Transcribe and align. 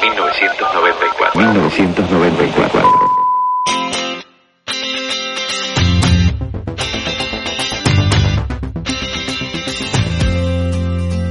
1994. 0.00 1.40
1994. 1.40 3.10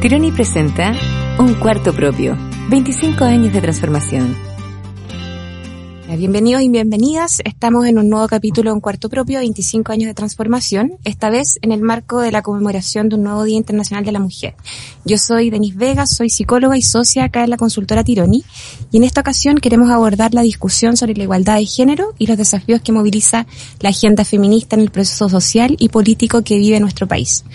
Tironi 0.01 0.31
presenta 0.31 0.93
Un 1.37 1.55
cuarto 1.55 1.93
propio. 1.93 2.37
25 2.69 3.23
años 3.23 3.53
de 3.53 3.61
transformación. 3.61 4.48
Bienvenidos 6.17 6.63
y 6.63 6.69
bienvenidas. 6.69 7.39
Estamos 7.45 7.85
en 7.85 7.99
un 7.99 8.09
nuevo 8.09 8.27
capítulo 8.27 8.71
en 8.71 8.79
Cuarto 8.79 9.09
Propio, 9.09 9.39
25 9.39 9.91
años 9.91 10.07
de 10.07 10.15
transformación, 10.15 10.93
esta 11.03 11.29
vez 11.29 11.59
en 11.61 11.71
el 11.71 11.81
marco 11.81 12.19
de 12.19 12.31
la 12.31 12.41
conmemoración 12.41 13.09
de 13.09 13.15
un 13.15 13.23
nuevo 13.23 13.43
Día 13.43 13.57
Internacional 13.57 14.03
de 14.03 14.11
la 14.11 14.19
Mujer. 14.19 14.55
Yo 15.05 15.19
soy 15.19 15.51
Denise 15.51 15.77
Vega, 15.77 16.07
soy 16.07 16.31
psicóloga 16.31 16.75
y 16.75 16.81
socia 16.81 17.25
acá 17.25 17.43
en 17.43 17.51
la 17.51 17.57
consultora 17.57 18.03
Tironi 18.03 18.43
y 18.91 18.97
en 18.97 19.03
esta 19.03 19.21
ocasión 19.21 19.59
queremos 19.59 19.91
abordar 19.91 20.33
la 20.33 20.41
discusión 20.41 20.97
sobre 20.97 21.13
la 21.13 21.23
igualdad 21.23 21.57
de 21.57 21.65
género 21.67 22.15
y 22.17 22.25
los 22.25 22.37
desafíos 22.37 22.81
que 22.81 22.91
moviliza 22.91 23.45
la 23.79 23.89
agenda 23.89 24.25
feminista 24.25 24.75
en 24.75 24.81
el 24.81 24.89
proceso 24.89 25.29
social 25.29 25.75
y 25.77 25.89
político 25.89 26.43
que 26.43 26.57
vive 26.57 26.79
nuestro 26.79 27.07
país. 27.07 27.45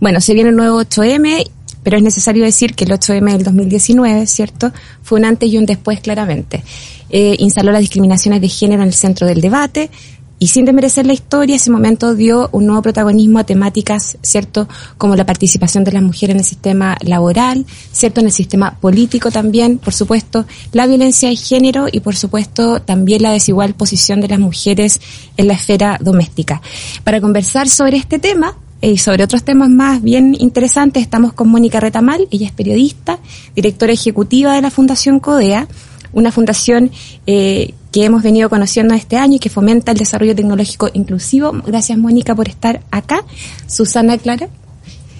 Bueno, 0.00 0.22
se 0.22 0.32
viene 0.32 0.50
un 0.50 0.56
nuevo 0.56 0.80
8M 0.80 1.50
pero 1.84 1.96
es 1.96 2.02
necesario 2.02 2.42
decir 2.42 2.74
que 2.74 2.84
el 2.84 2.90
8M 2.90 3.30
del 3.30 3.44
2019, 3.44 4.26
¿cierto? 4.26 4.72
Fue 5.02 5.20
un 5.20 5.26
antes 5.26 5.48
y 5.48 5.58
un 5.58 5.66
después 5.66 6.00
claramente 6.00 6.64
eh, 7.10 7.36
instaló 7.38 7.70
las 7.70 7.80
discriminaciones 7.80 8.40
de 8.40 8.48
género 8.48 8.82
en 8.82 8.88
el 8.88 8.94
centro 8.94 9.26
del 9.28 9.40
debate 9.40 9.90
y 10.38 10.48
sin 10.48 10.64
desmerecer 10.64 11.06
la 11.06 11.12
historia, 11.12 11.56
ese 11.56 11.70
momento 11.70 12.14
dio 12.14 12.48
un 12.52 12.66
nuevo 12.66 12.82
protagonismo 12.82 13.38
a 13.38 13.44
temáticas, 13.44 14.18
¿cierto?, 14.20 14.68
como 14.98 15.14
la 15.14 15.24
participación 15.24 15.84
de 15.84 15.92
las 15.92 16.02
mujeres 16.02 16.34
en 16.34 16.40
el 16.40 16.44
sistema 16.44 16.98
laboral, 17.02 17.64
¿cierto?, 17.92 18.20
en 18.20 18.26
el 18.26 18.32
sistema 18.32 18.76
político 18.80 19.30
también, 19.30 19.78
por 19.78 19.94
supuesto, 19.94 20.44
la 20.72 20.86
violencia 20.86 21.28
de 21.28 21.36
género 21.36 21.86
y, 21.90 22.00
por 22.00 22.16
supuesto, 22.16 22.82
también 22.82 23.22
la 23.22 23.30
desigual 23.30 23.74
posición 23.74 24.20
de 24.20 24.28
las 24.28 24.40
mujeres 24.40 25.00
en 25.36 25.46
la 25.46 25.54
esfera 25.54 25.98
doméstica. 26.00 26.60
Para 27.04 27.20
conversar 27.20 27.68
sobre 27.68 27.96
este 27.96 28.18
tema, 28.18 28.56
y 28.90 28.98
sobre 28.98 29.24
otros 29.24 29.44
temas 29.44 29.70
más 29.70 30.02
bien 30.02 30.36
interesantes 30.38 31.02
estamos 31.02 31.32
con 31.32 31.48
Mónica 31.48 31.80
Retamal, 31.80 32.28
ella 32.30 32.46
es 32.46 32.52
periodista, 32.52 33.18
directora 33.54 33.92
ejecutiva 33.92 34.54
de 34.54 34.62
la 34.62 34.70
Fundación 34.70 35.20
CODEA, 35.20 35.68
una 36.12 36.30
fundación 36.30 36.90
eh, 37.26 37.74
que 37.90 38.04
hemos 38.04 38.22
venido 38.22 38.48
conociendo 38.48 38.94
este 38.94 39.16
año 39.16 39.36
y 39.36 39.38
que 39.38 39.50
fomenta 39.50 39.92
el 39.92 39.98
desarrollo 39.98 40.34
tecnológico 40.34 40.90
inclusivo. 40.92 41.52
Gracias, 41.66 41.98
Mónica, 41.98 42.34
por 42.34 42.48
estar 42.48 42.82
acá. 42.90 43.24
Susana 43.66 44.16
Clara. 44.18 44.48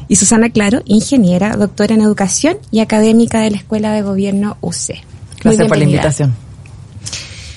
Y 0.06 0.16
Susana 0.16 0.50
Claro, 0.50 0.82
ingeniera, 0.84 1.56
doctora 1.56 1.94
en 1.94 2.02
educación 2.02 2.58
y 2.70 2.80
académica 2.80 3.40
de 3.40 3.50
la 3.50 3.56
Escuela 3.56 3.92
de 3.92 4.02
Gobierno 4.02 4.58
UC. 4.60 4.98
Gracias 5.42 5.68
por 5.68 5.78
la 5.78 5.84
invitación. 5.84 6.34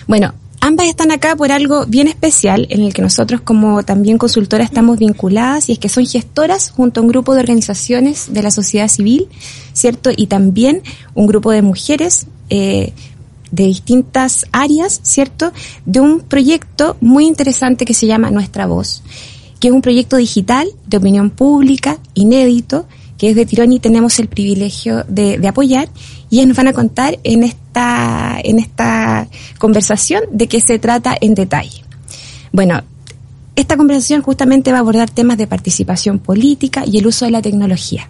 Bueno, 0.08 0.34
ambas 0.62 0.88
están 0.88 1.12
acá 1.12 1.36
por 1.36 1.52
algo 1.52 1.86
bien 1.86 2.08
especial 2.08 2.68
en 2.70 2.82
el 2.82 2.94
que 2.94 3.02
nosotros 3.02 3.42
como 3.42 3.84
también 3.84 4.18
consultora 4.18 4.64
estamos 4.64 4.98
vinculadas 4.98 5.70
y 5.70 5.74
es 5.74 5.80
que 5.80 5.90
son 5.90 6.06
gestoras 6.06 6.72
junto 6.72 7.00
a 7.00 7.04
un 7.04 7.10
grupo 7.10 7.34
de 7.34 7.42
organizaciones 7.42 8.34
de 8.34 8.44
la 8.44 8.52
sociedad 8.52 8.88
civil, 8.88 9.28
¿cierto? 9.74 10.10
Y 10.16 10.28
también 10.28 10.82
un 11.14 11.28
grupo 11.28 11.52
de 11.52 11.62
mujeres 11.62 12.28
eh, 12.50 12.94
de 13.52 13.66
distintas 13.66 14.46
áreas, 14.52 15.00
¿cierto? 15.04 15.52
De 15.86 16.00
un 16.00 16.22
proyecto 16.22 16.98
muy 17.02 17.26
interesante 17.26 17.86
que 17.86 17.94
se 17.94 18.08
llama 18.08 18.32
Nuestra 18.32 18.66
Voz, 18.66 19.04
que 19.60 19.70
es 19.70 19.74
un 19.74 19.82
proyecto 19.82 20.18
digital 20.18 20.68
de 20.86 20.98
opinión 20.98 21.30
pública, 21.30 21.98
inédito, 22.14 22.88
que 23.18 23.30
es 23.30 23.36
de 23.36 23.46
Tirón 23.46 23.74
y 23.74 23.80
tenemos 23.80 24.20
el 24.20 24.28
privilegio 24.28 25.04
de, 25.08 25.46
apoyar 25.48 25.90
y 26.30 26.38
ellos 26.38 26.50
nos 26.50 26.58
van 26.58 26.68
a 26.68 26.74
contar 26.74 27.20
en 27.24 27.44
esta, 27.44 28.38
en 28.44 28.60
esta 28.60 29.28
conversación 29.58 30.24
de 30.32 30.48
qué 30.48 30.60
se 30.60 30.80
trata 30.80 31.18
en 31.20 31.34
detalle. 31.34 31.84
Bueno, 32.52 32.82
esta 33.56 33.76
conversación 33.76 34.22
justamente 34.22 34.72
va 34.72 34.78
a 34.78 34.82
abordar 34.82 35.10
temas 35.10 35.38
de 35.38 35.48
participación 35.48 36.20
política 36.20 36.84
y 36.86 37.00
el 37.00 37.08
uso 37.08 37.26
de 37.26 37.32
la 37.32 37.42
tecnología. 37.42 38.10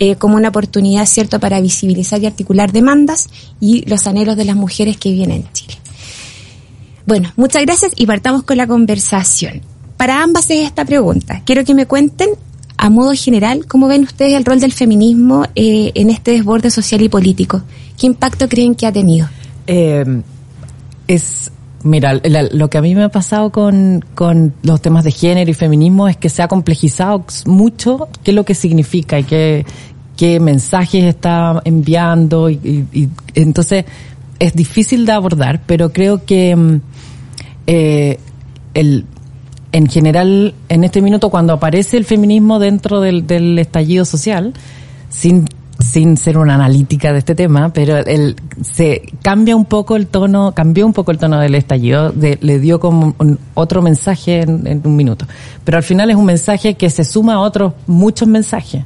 Eh, 0.00 0.14
como 0.14 0.36
una 0.36 0.50
oportunidad, 0.50 1.06
¿cierto?, 1.06 1.40
para 1.40 1.60
visibilizar 1.60 2.22
y 2.22 2.26
articular 2.26 2.70
demandas 2.70 3.28
y 3.60 3.84
los 3.88 4.06
anhelos 4.06 4.36
de 4.36 4.44
las 4.44 4.54
mujeres 4.54 4.96
que 4.96 5.10
viven 5.10 5.32
en 5.32 5.52
Chile. 5.52 5.74
Bueno, 7.04 7.32
muchas 7.36 7.62
gracias 7.62 7.92
y 7.96 8.06
partamos 8.06 8.44
con 8.44 8.58
la 8.58 8.68
conversación. 8.68 9.62
Para 9.96 10.22
ambas 10.22 10.50
es 10.50 10.64
esta 10.64 10.84
pregunta. 10.84 11.42
Quiero 11.44 11.64
que 11.64 11.74
me 11.74 11.86
cuenten, 11.86 12.30
a 12.78 12.90
modo 12.90 13.12
general, 13.12 13.66
cómo 13.66 13.88
ven 13.88 14.04
ustedes 14.04 14.34
el 14.34 14.44
rol 14.44 14.60
del 14.60 14.72
feminismo 14.72 15.44
eh, 15.54 15.92
en 15.94 16.10
este 16.10 16.32
desborde 16.32 16.70
social 16.70 17.02
y 17.02 17.08
político. 17.08 17.62
¿Qué 17.98 18.06
impacto 18.06 18.48
creen 18.48 18.74
que 18.74 18.86
ha 18.86 18.92
tenido? 18.92 19.28
Eh, 19.66 20.22
es 21.06 21.50
Mira, 21.84 22.20
lo 22.52 22.68
que 22.68 22.78
a 22.78 22.82
mí 22.82 22.94
me 22.96 23.04
ha 23.04 23.08
pasado 23.08 23.50
con, 23.50 24.04
con 24.16 24.52
los 24.62 24.82
temas 24.82 25.04
de 25.04 25.12
género 25.12 25.48
y 25.48 25.54
feminismo 25.54 26.08
es 26.08 26.16
que 26.16 26.28
se 26.28 26.42
ha 26.42 26.48
complejizado 26.48 27.24
mucho 27.46 28.08
qué 28.24 28.32
es 28.32 28.34
lo 28.34 28.44
que 28.44 28.54
significa 28.54 29.20
y 29.20 29.22
qué, 29.22 29.64
qué 30.16 30.40
mensajes 30.40 31.04
está 31.04 31.62
enviando 31.64 32.50
y, 32.50 32.84
y, 32.92 33.08
entonces 33.34 33.84
es 34.40 34.54
difícil 34.54 35.06
de 35.06 35.12
abordar, 35.12 35.62
pero 35.66 35.92
creo 35.92 36.24
que 36.24 36.56
mm, 36.56 36.80
eh, 37.68 38.18
el, 38.74 39.04
en 39.72 39.86
general 39.86 40.54
en 40.68 40.84
este 40.84 41.02
minuto 41.02 41.30
cuando 41.30 41.52
aparece 41.52 41.96
el 41.96 42.04
feminismo 42.04 42.58
dentro 42.58 43.00
del, 43.00 43.26
del 43.26 43.58
estallido 43.58 44.04
social, 44.04 44.54
sin 45.10 45.46
sin 45.78 46.16
ser 46.16 46.38
una 46.38 46.54
analítica 46.56 47.12
de 47.12 47.18
este 47.18 47.34
tema, 47.34 47.72
pero 47.72 47.98
el, 47.98 48.36
se 48.62 49.02
cambia 49.22 49.54
un 49.54 49.64
poco 49.64 49.94
el 49.96 50.08
tono, 50.08 50.52
cambió 50.52 50.84
un 50.84 50.92
poco 50.92 51.12
el 51.12 51.18
tono 51.18 51.38
del 51.38 51.54
estallido, 51.54 52.10
de, 52.10 52.38
le 52.40 52.58
dio 52.58 52.80
como 52.80 53.14
un, 53.18 53.38
otro 53.54 53.80
mensaje 53.80 54.40
en, 54.40 54.82
un 54.84 54.96
minuto. 54.96 55.26
Pero 55.64 55.76
al 55.76 55.84
final 55.84 56.10
es 56.10 56.16
un 56.16 56.24
mensaje 56.24 56.74
que 56.74 56.90
se 56.90 57.04
suma 57.04 57.34
a 57.34 57.40
otros 57.40 57.74
muchos 57.86 58.26
mensajes. 58.26 58.84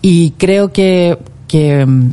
Y 0.00 0.30
creo 0.32 0.72
que, 0.72 1.18
que 1.46 1.84
mm, 1.84 2.12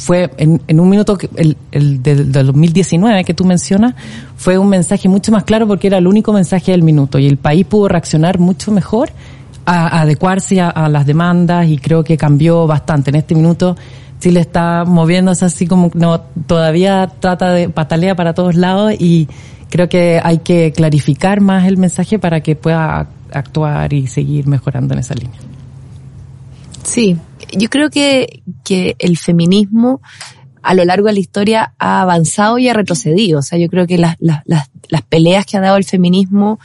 fue 0.00 0.30
en, 0.38 0.62
en 0.66 0.80
un 0.80 0.88
minuto, 0.88 1.18
el, 1.36 1.58
el 1.72 2.02
del, 2.02 2.32
del 2.32 2.46
2019 2.46 3.22
que 3.22 3.34
tú 3.34 3.44
mencionas, 3.44 3.94
fue 4.34 4.56
un 4.56 4.70
mensaje 4.70 5.10
mucho 5.10 5.30
más 5.30 5.44
claro 5.44 5.66
porque 5.66 5.88
era 5.88 5.98
el 5.98 6.06
único 6.06 6.32
mensaje 6.32 6.72
del 6.72 6.82
minuto 6.82 7.18
y 7.18 7.26
el 7.26 7.36
país 7.36 7.66
pudo 7.66 7.86
reaccionar 7.86 8.38
mucho 8.38 8.72
mejor 8.72 9.10
a, 9.66 10.00
adecuarse 10.00 10.58
a, 10.58 10.88
las 10.88 11.04
demandas 11.04 11.68
y 11.68 11.76
creo 11.76 12.02
que 12.02 12.16
cambió 12.16 12.66
bastante. 12.66 13.10
En 13.10 13.16
este 13.16 13.34
minuto 13.34 13.76
Chile 14.20 14.40
está 14.40 14.84
moviéndose 14.86 15.44
así 15.44 15.66
como 15.66 15.90
no 15.92 16.22
todavía 16.46 17.12
trata 17.20 17.52
de 17.52 17.68
patalea 17.68 18.14
para 18.14 18.32
todos 18.32 18.54
lados 18.54 18.94
y 18.98 19.28
creo 19.68 19.90
que 19.90 20.18
hay 20.24 20.38
que 20.38 20.72
clarificar 20.72 21.42
más 21.42 21.66
el 21.66 21.76
mensaje 21.76 22.18
para 22.18 22.40
que 22.40 22.56
pueda 22.56 23.06
actuar 23.34 23.92
y 23.92 24.06
seguir 24.06 24.46
mejorando 24.46 24.94
en 24.94 25.00
esa 25.00 25.14
línea. 25.14 25.38
Sí, 26.84 27.18
yo 27.52 27.68
creo 27.68 27.90
que, 27.90 28.42
que 28.64 28.96
el 28.98 29.16
feminismo 29.18 30.00
a 30.62 30.74
lo 30.74 30.84
largo 30.84 31.06
de 31.06 31.14
la 31.14 31.20
historia 31.20 31.72
ha 31.78 32.02
avanzado 32.02 32.58
y 32.58 32.68
ha 32.68 32.74
retrocedido. 32.74 33.38
O 33.38 33.42
sea, 33.42 33.58
yo 33.58 33.68
creo 33.68 33.86
que 33.86 33.98
las, 33.98 34.16
las, 34.18 34.42
las, 34.44 34.70
las 34.88 35.02
peleas 35.02 35.46
que 35.46 35.56
ha 35.56 35.60
dado 35.60 35.76
el 35.76 35.84
feminismo 35.84 36.58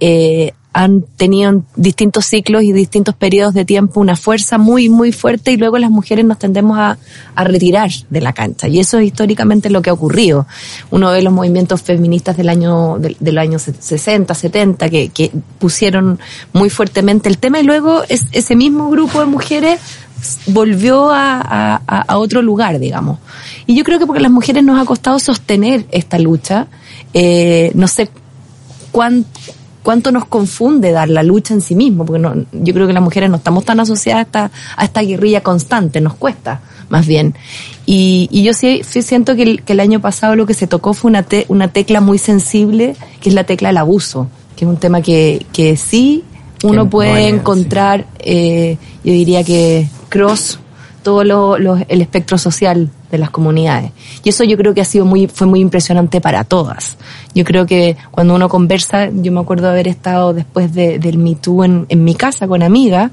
eh, 0.00 0.52
han 0.74 1.02
tenido 1.02 1.50
en 1.50 1.64
distintos 1.76 2.26
ciclos 2.26 2.64
y 2.64 2.72
distintos 2.72 3.14
periodos 3.14 3.54
de 3.54 3.64
tiempo 3.64 4.00
una 4.00 4.16
fuerza 4.16 4.58
muy, 4.58 4.88
muy 4.88 5.12
fuerte 5.12 5.52
y 5.52 5.56
luego 5.56 5.78
las 5.78 5.90
mujeres 5.90 6.24
nos 6.24 6.40
tendemos 6.40 6.76
a, 6.76 6.98
a 7.36 7.44
retirar 7.44 7.90
de 8.10 8.20
la 8.20 8.32
cancha. 8.32 8.66
Y 8.66 8.80
eso 8.80 8.98
es 8.98 9.06
históricamente 9.06 9.70
lo 9.70 9.82
que 9.82 9.90
ha 9.90 9.92
ocurrido. 9.92 10.48
Uno 10.90 11.12
ve 11.12 11.22
los 11.22 11.32
movimientos 11.32 11.80
feministas 11.80 12.36
del 12.36 12.48
año, 12.48 12.98
del, 12.98 13.16
del 13.20 13.38
año 13.38 13.60
60, 13.60 14.34
70, 14.34 14.90
que, 14.90 15.10
que 15.10 15.30
pusieron 15.60 16.18
muy 16.52 16.70
fuertemente 16.70 17.28
el 17.28 17.38
tema 17.38 17.60
y 17.60 17.62
luego 17.62 18.02
es, 18.08 18.24
ese 18.32 18.56
mismo 18.56 18.90
grupo 18.90 19.20
de 19.20 19.26
mujeres 19.26 19.80
volvió 20.46 21.10
a, 21.10 21.40
a, 21.86 22.02
a, 22.02 22.18
otro 22.18 22.42
lugar, 22.42 22.78
digamos. 22.78 23.18
Y 23.66 23.74
yo 23.76 23.84
creo 23.84 23.98
que 23.98 24.06
porque 24.06 24.20
a 24.20 24.22
las 24.22 24.30
mujeres 24.32 24.62
nos 24.64 24.80
ha 24.80 24.84
costado 24.84 25.18
sostener 25.18 25.86
esta 25.90 26.18
lucha, 26.18 26.66
eh, 27.12 27.70
no 27.74 27.86
sé 27.88 28.08
cuán, 28.92 29.24
cuánto 29.82 30.12
nos 30.12 30.24
confunde 30.26 30.92
dar 30.92 31.08
la 31.08 31.22
lucha 31.22 31.54
en 31.54 31.60
sí 31.60 31.74
mismo, 31.74 32.04
porque 32.04 32.20
no, 32.20 32.34
yo 32.52 32.74
creo 32.74 32.86
que 32.86 32.92
las 32.92 33.02
mujeres 33.02 33.30
no 33.30 33.36
estamos 33.36 33.64
tan 33.64 33.80
asociadas 33.80 34.20
a 34.20 34.22
esta, 34.26 34.50
a 34.76 34.84
esta 34.84 35.02
guerrilla 35.02 35.42
constante, 35.42 36.00
nos 36.00 36.14
cuesta 36.14 36.60
más 36.90 37.06
bien. 37.06 37.34
Y, 37.86 38.28
y 38.30 38.42
yo 38.44 38.52
sí, 38.52 38.82
sí 38.86 39.02
siento 39.02 39.34
que 39.36 39.42
el, 39.42 39.62
que 39.62 39.72
el 39.72 39.80
año 39.80 40.00
pasado 40.00 40.36
lo 40.36 40.46
que 40.46 40.54
se 40.54 40.66
tocó 40.66 40.92
fue 40.94 41.10
una, 41.10 41.22
te- 41.22 41.46
una 41.48 41.68
tecla 41.68 42.00
muy 42.00 42.18
sensible, 42.18 42.94
que 43.20 43.30
es 43.30 43.34
la 43.34 43.44
tecla 43.44 43.70
del 43.70 43.78
abuso, 43.78 44.28
que 44.54 44.64
es 44.64 44.68
un 44.68 44.76
tema 44.76 45.00
que, 45.02 45.44
que 45.52 45.76
sí 45.76 46.22
uno 46.62 46.88
puede 46.88 47.28
encontrar, 47.28 48.06
eh, 48.20 48.78
yo 49.02 49.12
diría 49.12 49.44
que 49.44 49.86
cross 50.14 50.60
todo 51.02 51.22
lo, 51.22 51.56
el 51.56 52.00
espectro 52.00 52.38
social 52.38 52.88
de 53.10 53.18
las 53.18 53.28
comunidades. 53.28 53.90
Y 54.22 54.30
eso 54.30 54.42
yo 54.42 54.56
creo 54.56 54.72
que 54.72 54.80
ha 54.80 54.86
sido 54.86 55.04
muy, 55.04 55.26
fue 55.26 55.46
muy 55.46 55.60
impresionante 55.60 56.20
para 56.20 56.44
todas. 56.44 56.96
Yo 57.34 57.44
creo 57.44 57.66
que 57.66 57.96
cuando 58.10 58.34
uno 58.34 58.48
conversa, 58.48 59.10
yo 59.10 59.30
me 59.32 59.40
acuerdo 59.40 59.68
haber 59.68 59.86
estado 59.86 60.32
después 60.32 60.72
de, 60.72 60.98
del 60.98 61.18
Me 61.18 61.34
Too 61.34 61.64
en, 61.64 61.86
en 61.90 62.04
mi 62.04 62.14
casa 62.14 62.48
con 62.48 62.62
amigas, 62.62 63.10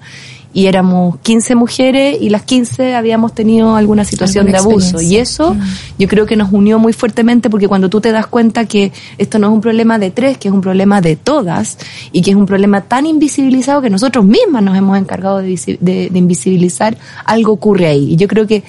y 0.54 0.66
éramos 0.68 1.18
15 1.20 1.56
mujeres 1.56 2.18
y 2.20 2.30
las 2.30 2.42
15 2.44 2.96
habíamos 2.96 3.34
tenido 3.34 3.76
alguna 3.76 4.04
situación 4.04 4.48
Alguna 4.48 4.58
de 4.58 4.58
abuso. 4.74 4.98
Y 5.02 5.18
eso 5.18 5.56
yo 5.98 6.08
creo 6.08 6.26
que 6.26 6.36
nos 6.36 6.52
unió 6.52 6.78
muy 6.80 6.94
fuertemente 6.94 7.50
porque 7.50 7.68
cuando 7.68 7.90
tú 7.90 8.02
te 8.02 8.12
das 8.12 8.28
cuenta 8.28 8.66
que 8.66 8.92
esto 9.18 9.40
no 9.40 9.48
es 9.48 9.54
un 9.54 9.62
problema 9.62 9.98
de 9.98 10.12
tres, 10.12 10.38
que 10.38 10.50
es 10.50 10.54
un 10.54 10.62
problema 10.62 11.00
de 11.02 11.16
todas 11.16 11.78
y 12.12 12.22
que 12.22 12.32
es 12.32 12.36
un 12.36 12.46
problema 12.46 12.82
tan 12.82 13.06
invisibilizado 13.06 13.82
que 13.82 13.90
nosotros 13.90 14.26
mismas 14.26 14.62
nos 14.64 14.78
hemos 14.78 14.98
encargado 14.98 15.38
de, 15.38 15.60
de- 15.80 16.10
de 16.10 16.20
invisibilizar, 16.20 16.98
algo 17.26 17.54
ocurre 17.54 17.88
ahí. 17.88 18.14
Y 18.14 18.16
yo 18.18 18.28
creo 18.28 18.46
que 18.46 18.64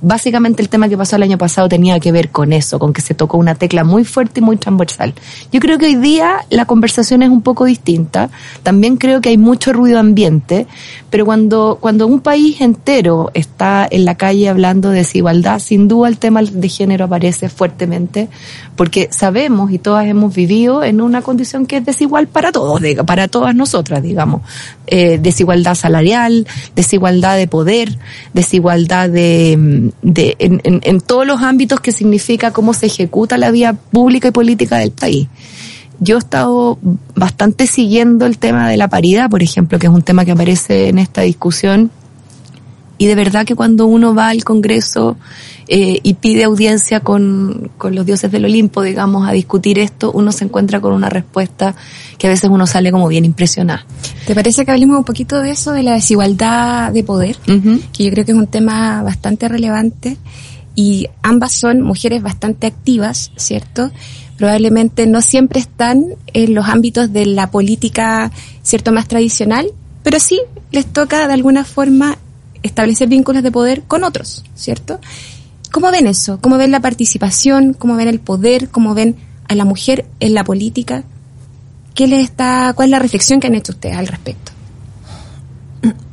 básicamente 0.00 0.62
el 0.62 0.68
tema 0.68 0.88
que 0.88 0.96
pasó 0.96 1.16
el 1.16 1.22
año 1.22 1.38
pasado 1.38 1.68
tenía 1.68 1.98
que 2.00 2.12
ver 2.12 2.30
con 2.30 2.52
eso, 2.52 2.78
con 2.78 2.92
que 2.92 3.00
se 3.00 3.14
tocó 3.14 3.38
una 3.38 3.54
tecla 3.54 3.84
muy 3.84 4.04
fuerte 4.04 4.40
y 4.40 4.42
muy 4.42 4.56
transversal. 4.56 5.14
Yo 5.52 5.60
creo 5.60 5.78
que 5.78 5.86
hoy 5.86 5.96
día 5.96 6.44
la 6.50 6.66
conversación 6.66 7.22
es 7.22 7.28
un 7.28 7.42
poco 7.42 7.64
distinta. 7.64 8.30
También 8.62 8.96
creo 8.96 9.20
que 9.20 9.30
hay 9.30 9.38
mucho 9.38 9.72
ruido 9.72 9.98
ambiente, 9.98 10.66
pero 11.10 11.24
cuando, 11.24 11.78
cuando 11.80 12.06
un 12.06 12.20
país 12.20 12.60
entero 12.60 13.30
está 13.34 13.86
en 13.90 14.04
la 14.04 14.16
calle 14.16 14.48
hablando 14.48 14.90
de 14.90 14.98
desigualdad, 14.98 15.58
sin 15.58 15.88
duda 15.88 16.08
el 16.08 16.18
tema 16.18 16.42
de 16.42 16.68
género 16.68 17.06
aparece 17.06 17.48
fuertemente, 17.48 18.28
porque 18.76 19.08
sabemos 19.10 19.72
y 19.72 19.78
todas 19.78 20.06
hemos 20.06 20.34
vivido 20.34 20.84
en 20.84 21.00
una 21.00 21.22
condición 21.22 21.66
que 21.66 21.78
es 21.78 21.84
desigual 21.84 22.28
para 22.28 22.52
todos, 22.52 22.80
para 23.06 23.28
todas 23.28 23.54
nosotras, 23.54 24.02
digamos. 24.02 24.42
Eh, 24.86 25.18
desigualdad 25.20 25.74
salarial, 25.74 26.46
desigualdad 26.74 27.36
de 27.36 27.46
poder, 27.46 27.98
desigualdad 28.32 29.10
de, 29.10 29.87
de 30.02 30.36
en, 30.38 30.60
en- 30.64 30.80
en 30.82 31.00
todos 31.00 31.26
los 31.26 31.42
ámbitos 31.42 31.80
que 31.80 31.92
significa 31.92 32.50
cómo 32.52 32.74
se 32.74 32.86
ejecuta 32.86 33.36
la 33.38 33.50
vía 33.50 33.72
pública 33.72 34.28
y 34.28 34.30
política 34.32 34.76
del 34.78 34.90
país. 34.92 35.28
Yo 36.00 36.16
he 36.16 36.18
estado 36.18 36.78
bastante 37.16 37.66
siguiendo 37.66 38.24
el 38.26 38.38
tema 38.38 38.68
de 38.68 38.76
la 38.76 38.88
paridad, 38.88 39.28
por 39.28 39.42
ejemplo, 39.42 39.78
que 39.80 39.86
es 39.88 39.92
un 39.92 40.02
tema 40.02 40.24
que 40.24 40.30
aparece 40.32 40.88
en 40.88 40.98
esta 40.98 41.22
discusión. 41.22 41.90
Y 42.98 43.06
de 43.06 43.14
verdad 43.14 43.46
que 43.46 43.54
cuando 43.54 43.86
uno 43.86 44.14
va 44.14 44.28
al 44.28 44.42
Congreso 44.42 45.16
eh, 45.68 46.00
y 46.02 46.14
pide 46.14 46.44
audiencia 46.44 47.00
con, 47.00 47.70
con 47.78 47.94
los 47.94 48.04
dioses 48.04 48.30
del 48.32 48.44
Olimpo, 48.44 48.82
digamos, 48.82 49.28
a 49.28 49.32
discutir 49.32 49.78
esto, 49.78 50.10
uno 50.12 50.32
se 50.32 50.44
encuentra 50.44 50.80
con 50.80 50.92
una 50.92 51.08
respuesta 51.08 51.76
que 52.18 52.26
a 52.26 52.30
veces 52.30 52.50
uno 52.50 52.66
sale 52.66 52.90
como 52.90 53.06
bien 53.06 53.24
impresionado. 53.24 53.84
¿Te 54.26 54.34
parece 54.34 54.64
que 54.64 54.72
hablemos 54.72 54.98
un 54.98 55.04
poquito 55.04 55.40
de 55.40 55.52
eso, 55.52 55.72
de 55.72 55.84
la 55.84 55.92
desigualdad 55.92 56.92
de 56.92 57.04
poder? 57.04 57.36
Que 57.92 58.04
yo 58.04 58.10
creo 58.10 58.24
que 58.24 58.32
es 58.32 58.38
un 58.38 58.48
tema 58.48 59.02
bastante 59.02 59.48
relevante 59.48 60.16
y 60.74 61.08
ambas 61.22 61.52
son 61.52 61.82
mujeres 61.82 62.22
bastante 62.22 62.66
activas, 62.66 63.30
¿cierto? 63.36 63.90
Probablemente 64.36 65.06
no 65.06 65.22
siempre 65.22 65.60
están 65.60 66.04
en 66.32 66.54
los 66.54 66.68
ámbitos 66.68 67.12
de 67.12 67.26
la 67.26 67.50
política, 67.50 68.30
¿cierto?, 68.62 68.92
más 68.92 69.08
tradicional, 69.08 69.68
pero 70.02 70.20
sí 70.20 70.40
les 70.70 70.86
toca 70.86 71.26
de 71.26 71.34
alguna 71.34 71.64
forma 71.64 72.18
establecer 72.62 73.08
vínculos 73.08 73.42
de 73.42 73.50
poder 73.50 73.82
con 73.82 74.04
otros, 74.04 74.44
¿cierto? 74.54 75.00
¿Cómo 75.70 75.90
ven 75.90 76.06
eso? 76.06 76.38
¿Cómo 76.40 76.56
ven 76.56 76.70
la 76.70 76.80
participación? 76.80 77.74
¿Cómo 77.74 77.96
ven 77.96 78.08
el 78.08 78.20
poder? 78.20 78.68
¿Cómo 78.70 78.94
ven 78.94 79.16
a 79.48 79.54
la 79.54 79.64
mujer 79.64 80.06
en 80.20 80.34
la 80.34 80.44
política? 80.44 81.04
¿Qué 81.94 82.06
les 82.06 82.24
está, 82.24 82.72
cuál 82.74 82.88
es 82.88 82.90
la 82.92 82.98
reflexión 82.98 83.40
que 83.40 83.48
han 83.48 83.54
hecho 83.54 83.72
ustedes 83.72 83.96
al 83.96 84.06
respecto? 84.06 84.52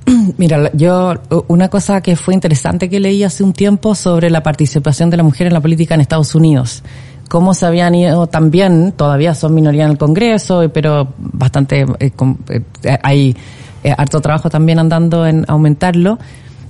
Mira, 0.38 0.72
yo 0.74 1.14
una 1.48 1.70
cosa 1.70 2.02
que 2.02 2.16
fue 2.16 2.34
interesante 2.34 2.90
que 2.90 3.00
leí 3.00 3.24
hace 3.24 3.44
un 3.44 3.54
tiempo 3.54 3.96
sobre 3.96 4.30
la 4.30 4.44
participación 4.44 5.10
de 5.10 5.18
la 5.18 5.24
mujer 5.24 5.48
en 5.48 5.54
la 5.54 5.62
política 5.62 5.96
en 5.96 6.02
Estados 6.02 6.36
Unidos. 6.36 6.84
Cómo 7.30 7.54
se 7.54 7.66
habían 7.66 7.96
ido 7.96 8.28
también, 8.28 8.92
todavía 8.92 9.34
son 9.34 9.56
minoría 9.56 9.86
en 9.86 9.92
el 9.92 9.98
Congreso, 9.98 10.70
pero 10.74 11.14
bastante, 11.18 11.86
eh, 12.00 12.12
eh, 12.50 12.98
hay 13.02 13.36
eh, 13.86 13.94
harto 13.96 14.20
trabajo 14.20 14.50
también 14.50 14.80
andando 14.80 15.28
en 15.28 15.46
aumentarlo. 15.48 16.18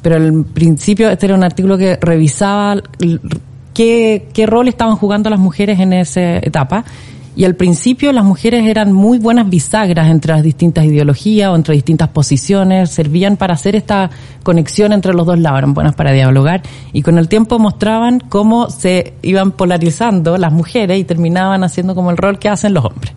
Pero 0.01 0.17
al 0.17 0.43
principio 0.43 1.09
este 1.09 1.27
era 1.27 1.35
un 1.35 1.43
artículo 1.43 1.77
que 1.77 1.97
revisaba 1.99 2.81
qué, 3.73 4.27
qué 4.33 4.45
rol 4.45 4.67
estaban 4.67 4.97
jugando 4.97 5.29
las 5.29 5.39
mujeres 5.39 5.79
en 5.79 5.93
esa 5.93 6.37
etapa. 6.37 6.83
Y 7.37 7.43
al 7.43 7.55
principio 7.55 8.11
las 8.13 8.23
mujeres 8.23 8.65
eran 8.65 8.93
muy 8.93 9.17
buenas 9.17 9.49
bisagras 9.49 10.09
entre 10.09 10.33
las 10.33 10.43
distintas 10.43 10.85
ideologías 10.85 11.49
o 11.49 11.55
entre 11.55 11.75
distintas 11.75 12.09
posiciones, 12.09 12.91
servían 12.91 13.35
para 13.35 13.53
hacer 13.53 13.75
esta 13.75 14.09
conexión 14.43 14.93
entre 14.93 15.13
los 15.13 15.25
dos 15.25 15.37
lados, 15.39 15.57
eran 15.59 15.73
buenas 15.73 15.95
para 15.95 16.13
dialogar 16.13 16.61
y 16.93 17.01
con 17.01 17.17
el 17.17 17.27
tiempo 17.27 17.59
mostraban 17.59 18.21
cómo 18.21 18.69
se 18.69 19.15
iban 19.21 19.51
polarizando 19.51 20.37
las 20.37 20.53
mujeres 20.53 20.97
y 20.97 21.03
terminaban 21.03 21.63
haciendo 21.65 21.93
como 21.93 22.09
el 22.09 22.17
rol 22.17 22.39
que 22.39 22.47
hacen 22.47 22.73
los 22.73 22.85
hombres. 22.85 23.13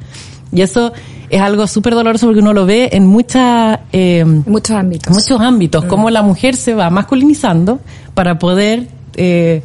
Y 0.53 0.63
eso 0.63 0.93
es 1.31 1.41
algo 1.41 1.67
súper 1.67 1.95
doloroso 1.95 2.27
porque 2.27 2.41
uno 2.41 2.53
lo 2.53 2.65
ve 2.67 2.89
en 2.93 3.07
muchas... 3.07 3.81
Eh, 3.93 4.25
muchos 4.47 4.77
ámbitos. 4.77 5.13
muchos 5.15 5.41
ámbitos, 5.41 5.85
cómo 5.85 6.11
la 6.11 6.23
mujer 6.23 6.57
se 6.57 6.75
va 6.75 6.89
masculinizando 6.91 7.81
para 8.15 8.39
poder 8.39 8.89
eh, 9.15 9.63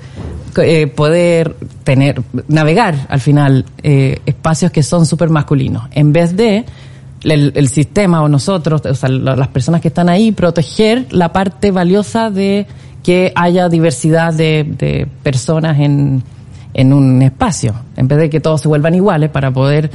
eh, 0.57 0.87
poder 0.87 1.55
tener, 1.83 2.21
navegar 2.47 3.07
al 3.09 3.19
final 3.19 3.65
eh, 3.81 4.19
espacios 4.25 4.71
que 4.71 4.83
son 4.83 5.05
súper 5.05 5.29
masculinos, 5.29 5.83
en 5.91 6.11
vez 6.13 6.35
de 6.35 6.65
el, 7.23 7.53
el 7.55 7.69
sistema 7.69 8.21
o 8.21 8.27
nosotros, 8.27 8.81
o 8.85 8.93
sea, 8.95 9.09
la- 9.09 9.35
las 9.35 9.47
personas 9.47 9.79
que 9.81 9.87
están 9.87 10.09
ahí, 10.09 10.31
proteger 10.31 11.05
la 11.11 11.31
parte 11.31 11.71
valiosa 11.71 12.29
de 12.29 12.67
que 13.03 13.31
haya 13.35 13.69
diversidad 13.69 14.33
de, 14.33 14.65
de 14.77 15.07
personas 15.23 15.79
en, 15.79 16.23
en 16.73 16.93
un 16.93 17.21
espacio, 17.21 17.73
en 17.95 18.07
vez 18.07 18.17
de 18.17 18.29
que 18.29 18.39
todos 18.39 18.61
se 18.61 18.67
vuelvan 18.67 18.95
iguales 18.95 19.29
para 19.29 19.51
poder 19.51 19.89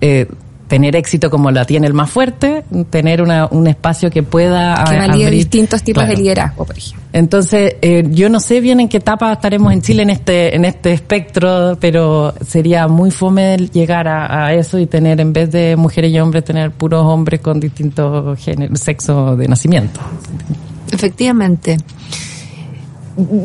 eh, 0.00 0.26
tener 0.68 0.96
éxito 0.96 1.30
como 1.30 1.50
la 1.50 1.64
tiene 1.64 1.86
el 1.86 1.94
más 1.94 2.10
fuerte, 2.10 2.62
tener 2.90 3.22
una, 3.22 3.46
un 3.50 3.66
espacio 3.68 4.10
que 4.10 4.22
pueda 4.22 4.74
que 4.86 4.96
a- 4.96 4.98
valide 5.06 5.24
abrir- 5.24 5.38
distintos 5.38 5.82
tipos 5.82 6.02
Claro. 6.02 6.14
de 6.14 6.22
liderazgo, 6.22 6.66
por 6.66 6.76
ejemplo. 6.76 7.08
Entonces, 7.14 7.76
eh, 7.80 8.04
yo 8.10 8.28
no 8.28 8.38
sé 8.38 8.60
bien 8.60 8.78
en 8.80 8.88
qué 8.90 8.98
etapa 8.98 9.32
estaremos 9.32 9.72
en 9.72 9.80
Chile 9.80 10.02
en 10.02 10.10
este, 10.10 10.54
en 10.54 10.66
este 10.66 10.92
espectro, 10.92 11.78
pero 11.80 12.34
sería 12.46 12.86
muy 12.86 13.10
fome 13.10 13.54
el 13.54 13.70
llegar 13.70 14.06
a, 14.08 14.44
a 14.48 14.52
eso 14.52 14.78
y 14.78 14.84
tener, 14.84 15.18
en 15.22 15.32
vez 15.32 15.50
de 15.50 15.74
mujeres 15.74 16.12
y 16.12 16.20
hombres, 16.20 16.44
tener 16.44 16.70
puros 16.70 17.02
hombres 17.02 17.40
con 17.40 17.58
distintos 17.60 18.38
género, 18.38 18.76
sexo 18.76 19.36
de 19.36 19.48
nacimiento. 19.48 20.00
Efectivamente. 20.92 21.78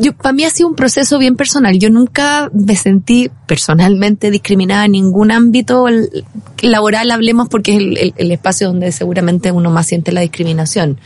Yo, 0.01 0.13
para 0.13 0.33
mí 0.33 0.43
ha 0.43 0.51
sido 0.51 0.69
un 0.69 0.75
proceso 0.75 1.17
bien 1.17 1.35
personal. 1.35 1.79
Yo 1.79 1.89
nunca 1.89 2.51
me 2.53 2.75
sentí 2.75 3.31
personalmente 3.47 4.29
discriminada 4.29 4.85
en 4.85 4.91
ningún 4.91 5.31
ámbito 5.31 5.87
laboral, 6.61 7.09
hablemos, 7.09 7.49
porque 7.49 7.71
es 7.73 7.77
el- 7.79 8.13
el 8.15 8.31
espacio 8.31 8.67
donde 8.67 8.91
seguramente 8.91 9.51
uno 9.51 9.71
más 9.71 9.87
siente 9.87 10.11
la 10.11 10.21
discriminación. 10.21 10.99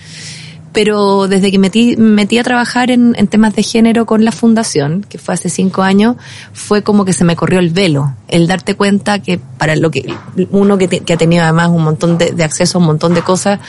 Pero 0.74 1.28
desde 1.28 1.52
que 1.52 1.60
metí, 1.60 1.96
me 1.98 2.10
metí 2.10 2.38
a 2.38 2.44
trabajar 2.44 2.92
en, 2.92 3.16
en 3.18 3.28
temas 3.28 3.56
de 3.56 3.64
género 3.64 4.06
con 4.06 4.24
la 4.24 4.32
fundación, 4.32 5.06
que 5.08 5.18
fue 5.18 5.34
hace 5.34 5.50
cinco 5.50 5.82
años, 5.82 6.16
fue 6.54 6.84
como 6.84 7.06
que 7.06 7.14
se 7.14 7.24
me 7.24 7.36
corrió 7.36 7.60
el 7.60 7.70
velo. 7.70 8.14
El 8.28 8.48
darte 8.48 8.76
cuenta 8.76 9.20
que 9.20 9.40
para 9.58 9.76
lo 9.76 9.90
que 9.92 10.14
uno 10.52 10.78
que, 10.78 11.02
ha 11.14 11.18
tenido 11.18 11.44
además 11.44 11.70
un 11.70 11.84
montón 11.84 12.18
de, 12.18 12.44
acceso 12.44 12.78
a 12.78 12.82
un 12.82 12.88
montón 12.88 13.14
de 13.14 13.22
cosas, 13.22 13.60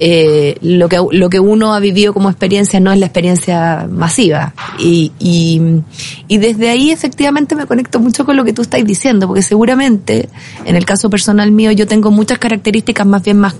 eh, 0.00 0.56
lo 0.60 0.88
que 0.88 0.98
lo 1.10 1.30
que 1.30 1.40
uno 1.40 1.74
ha 1.74 1.80
vivido 1.80 2.12
como 2.12 2.28
experiencia 2.28 2.80
no 2.80 2.92
es 2.92 2.98
la 2.98 3.06
experiencia 3.06 3.86
masiva. 3.90 4.54
Y, 4.78 5.12
y, 5.18 6.38
desde 6.38 6.68
ahí 6.68 6.90
efectivamente 6.90 7.54
me 7.54 7.66
conecto 7.66 7.98
mucho 8.00 8.24
con 8.24 8.36
lo 8.36 8.44
que 8.44 8.52
tú 8.52 8.62
estás 8.62 8.84
diciendo, 8.84 9.26
porque 9.26 9.42
seguramente 9.42 10.28
en 10.64 10.76
el 10.76 10.84
caso 10.84 11.08
personal 11.08 11.50
mío 11.52 11.72
yo 11.72 11.86
tengo 11.86 12.10
muchas 12.10 12.38
características 12.38 13.06
más 13.06 13.22
bien 13.22 13.38
más 13.38 13.54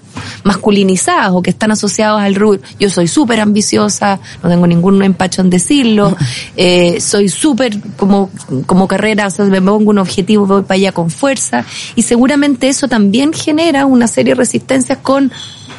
masculinizadas 0.45 1.31
o 1.33 1.43
que 1.43 1.51
están 1.51 1.71
asociadas 1.71 2.23
al 2.23 2.35
rubro. 2.35 2.61
Soy 2.91 3.09
súper 3.09 3.41
ambiciosa, 3.41 4.21
no 4.43 4.49
tengo 4.49 4.67
ningún 4.67 5.03
empacho 5.03 5.43
en 5.43 5.51
decirlo, 5.51 6.17
eh, 6.57 7.01
soy 7.01 7.29
súper 7.29 7.79
como, 7.97 8.31
como 8.67 8.89
carrera, 8.89 9.27
o 9.27 9.31
sea, 9.31 9.45
me 9.45 9.61
pongo 9.61 9.91
un 9.91 9.99
objetivo, 9.99 10.47
voy 10.47 10.63
para 10.63 10.77
allá 10.77 10.93
con 10.93 11.11
fuerza 11.11 11.65
y 11.95 12.03
seguramente 12.03 12.69
eso 12.69 12.89
también 12.89 13.33
genera 13.33 13.87
una 13.87 14.09
serie 14.09 14.35
de 14.35 14.39
resistencias 14.39 14.99
con 14.99 15.33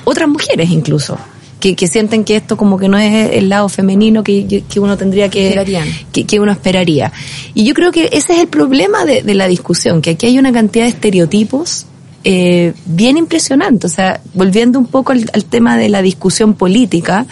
otras 0.03 0.29
mujeres 0.29 0.69
incluso. 0.69 1.17
Que, 1.59 1.75
que 1.75 1.87
sienten 1.87 2.23
que 2.23 2.35
esto 2.35 2.55
como 2.55 2.77
que 2.77 2.87
no 2.87 2.99
es 2.99 3.31
el 3.31 3.49
lado 3.49 3.67
femenino 3.67 4.23
que, 4.23 4.63
que 4.69 4.79
uno 4.79 4.95
tendría 4.95 5.27
que, 5.29 5.89
que, 6.11 6.23
que 6.27 6.39
uno 6.39 6.51
esperaría. 6.51 7.11
Y 7.55 7.63
yo 7.63 7.73
creo 7.73 7.91
que 7.91 8.09
ese 8.11 8.33
es 8.33 8.39
el 8.41 8.47
problema 8.47 9.05
de, 9.05 9.23
de 9.23 9.33
la 9.33 9.47
discusión, 9.47 10.03
que 10.03 10.11
aquí 10.11 10.27
hay 10.27 10.37
una 10.37 10.53
cantidad 10.53 10.85
de 10.85 10.91
estereotipos 10.91 11.87
eh, 12.23 12.73
bien 12.85 13.17
impresionante. 13.17 13.87
O 13.87 13.89
sea, 13.89 14.21
volviendo 14.33 14.79
un 14.79 14.87
poco 14.87 15.11
al, 15.11 15.45
tema 15.45 15.77
de 15.77 15.89
la 15.89 16.01
discusión 16.01 16.53
política, 16.53 17.25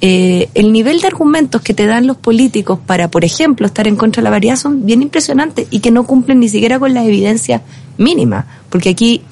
eh, 0.00 0.48
el 0.54 0.72
nivel 0.72 1.00
de 1.00 1.06
argumentos 1.06 1.62
que 1.62 1.72
te 1.72 1.86
dan 1.86 2.06
los 2.06 2.16
políticos 2.16 2.78
para, 2.84 3.10
por 3.10 3.24
ejemplo, 3.24 3.66
estar 3.66 3.86
en 3.88 3.96
contra 3.96 4.20
de 4.20 4.24
la 4.24 4.30
variedad 4.30 4.56
son 4.56 4.84
bien 4.84 5.02
impresionantes 5.02 5.66
y 5.70 5.80
que 5.80 5.90
no 5.90 6.04
cumplen 6.06 6.40
ni 6.40 6.48
siquiera 6.48 6.78
con 6.78 6.92
la 6.92 7.04
evidencia 7.04 7.62
mínima. 7.96 8.46
Porque 8.68 8.90
aquí, 8.90 9.22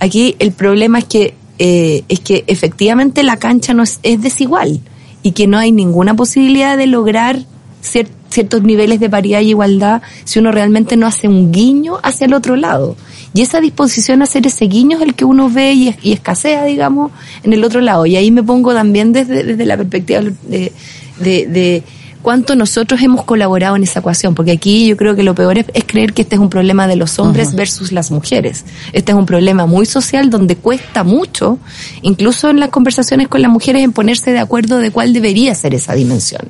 aquí 0.00 0.34
el 0.38 0.52
problema 0.52 0.98
es 0.98 1.04
que, 1.04 1.34
eh, 1.58 2.04
es 2.08 2.20
que 2.20 2.44
efectivamente 2.48 3.22
la 3.22 3.36
cancha 3.36 3.72
no 3.72 3.82
es, 3.82 4.00
es 4.02 4.20
desigual 4.20 4.80
y 5.22 5.32
que 5.32 5.46
no 5.46 5.58
hay 5.58 5.70
ninguna 5.72 6.14
posibilidad 6.14 6.76
de 6.76 6.86
lograr 6.86 7.40
cier- 7.82 8.08
ciertos 8.30 8.62
niveles 8.62 9.00
de 9.00 9.08
paridad 9.08 9.40
y 9.40 9.50
igualdad 9.50 10.02
si 10.24 10.38
uno 10.38 10.50
realmente 10.50 10.96
no 10.96 11.06
hace 11.06 11.28
un 11.28 11.52
guiño 11.52 11.98
hacia 12.02 12.26
el 12.26 12.34
otro 12.34 12.56
lado. 12.56 12.96
Y 13.34 13.42
esa 13.42 13.60
disposición 13.60 14.20
a 14.22 14.24
hacer 14.24 14.46
ese 14.46 14.64
guiño 14.66 14.96
es 14.98 15.02
el 15.02 15.14
que 15.14 15.24
uno 15.24 15.50
ve 15.50 15.72
y, 15.74 15.94
y 16.02 16.12
escasea, 16.12 16.64
digamos, 16.64 17.12
en 17.42 17.52
el 17.52 17.62
otro 17.64 17.80
lado. 17.80 18.06
Y 18.06 18.16
ahí 18.16 18.30
me 18.30 18.42
pongo 18.42 18.72
también 18.72 19.12
desde, 19.12 19.44
desde 19.44 19.66
la 19.66 19.76
perspectiva 19.76 20.20
de, 20.22 20.72
de, 21.20 21.46
de 21.46 21.82
cuánto 22.22 22.56
nosotros 22.56 23.00
hemos 23.02 23.24
colaborado 23.24 23.76
en 23.76 23.82
esa 23.84 24.00
ecuación, 24.00 24.34
porque 24.34 24.52
aquí 24.52 24.86
yo 24.86 24.96
creo 24.96 25.14
que 25.14 25.22
lo 25.22 25.34
peor 25.34 25.58
es, 25.58 25.66
es 25.74 25.84
creer 25.84 26.12
que 26.12 26.22
este 26.22 26.34
es 26.36 26.40
un 26.40 26.48
problema 26.50 26.86
de 26.88 26.96
los 26.96 27.18
hombres 27.18 27.50
versus 27.56 27.92
las 27.92 28.10
mujeres. 28.10 28.64
Este 28.92 29.12
es 29.12 29.18
un 29.18 29.26
problema 29.26 29.66
muy 29.66 29.86
social 29.86 30.28
donde 30.30 30.56
cuesta 30.56 31.04
mucho, 31.04 31.58
incluso 32.02 32.48
en 32.50 32.58
las 32.58 32.70
conversaciones 32.70 33.28
con 33.28 33.42
las 33.42 33.50
mujeres, 33.50 33.82
en 33.84 33.92
ponerse 33.92 34.32
de 34.32 34.38
acuerdo 34.40 34.78
de 34.78 34.90
cuál 34.90 35.12
debería 35.12 35.54
ser 35.54 35.74
esa 35.74 35.92
dimensión. 35.94 36.42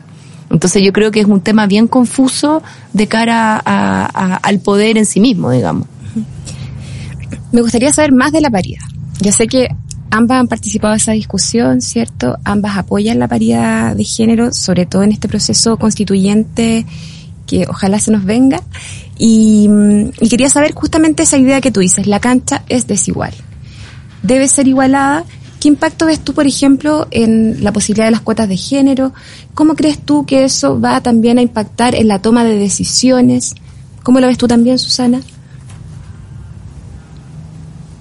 Entonces 0.51 0.83
yo 0.83 0.93
creo 0.93 1.11
que 1.11 1.21
es 1.21 1.27
un 1.27 1.41
tema 1.41 1.67
bien 1.67 1.89
confuso 1.89 2.63
de 2.93 3.09
cara 3.09 3.57
a- 3.57 4.07
a- 4.15 4.37
al 4.37 4.61
poder 4.61 4.97
en 4.97 5.05
sí 5.05 5.19
mismo, 5.21 5.51
digamos. 5.51 5.89
Me 7.53 7.63
gustaría 7.63 7.93
saber 7.93 8.13
más 8.13 8.33
de 8.33 8.41
la 8.41 8.51
paridad. 8.51 8.85
Yo 9.21 9.33
sé 9.33 9.47
que 9.47 9.69
ambas 10.11 10.41
han 10.41 10.49
participado 10.49 10.95
en 10.95 11.01
esa 11.01 11.13
discusión, 11.13 11.81
¿cierto? 11.81 12.39
Ambas 12.45 12.77
apoyan 12.77 13.19
la 13.19 13.29
paridad 13.29 13.95
de 13.97 14.05
género, 14.05 14.53
sobre 14.53 14.87
todo 14.87 15.03
en 15.03 15.13
este 15.13 15.29
proceso 15.29 15.77
constituyente 15.77 16.87
que 17.47 17.67
ojalá 17.69 18.01
se 18.01 18.11
nos 18.11 18.25
venga. 18.25 18.61
Y, 19.19 19.69
mm, 19.69 20.11
y 20.21 20.29
quería 20.29 20.51
saber 20.51 20.75
justamente 20.75 21.23
esa 21.23 21.39
idea 21.39 21.61
que 21.61 21.71
tú 21.71 21.81
dices, 21.81 22.07
la 22.07 22.21
cancha 22.21 22.65
es 22.69 22.87
desigual. 22.87 23.33
Debe 24.23 24.49
ser 24.49 24.69
igualada. 24.69 25.25
¿Qué 25.61 25.69
impacto 25.69 26.07
ves 26.07 26.21
tú, 26.21 26.35
por 26.35 26.47
ejemplo, 26.47 27.07
en 27.11 27.65
la 27.65 27.73
posibilidad 27.73 28.07
de 28.07 28.11
las 28.11 28.21
cuotas 28.21 28.49
de 28.49 28.57
género? 28.57 29.13
¿Cómo 29.55 29.75
crees 29.75 29.99
tú 29.99 30.27
que 30.27 30.45
eso 30.45 30.81
va 30.81 31.01
también 31.01 31.39
a 31.39 31.43
impactar 31.43 31.95
en 31.95 32.09
la 32.09 32.21
toma 32.21 32.45
de 32.45 32.59
decisiones? 32.59 33.55
¿Cómo 34.03 34.21
lo 34.21 34.27
ves 34.27 34.39
tú 34.39 34.47
también, 34.47 34.79
Susana? 34.79 35.21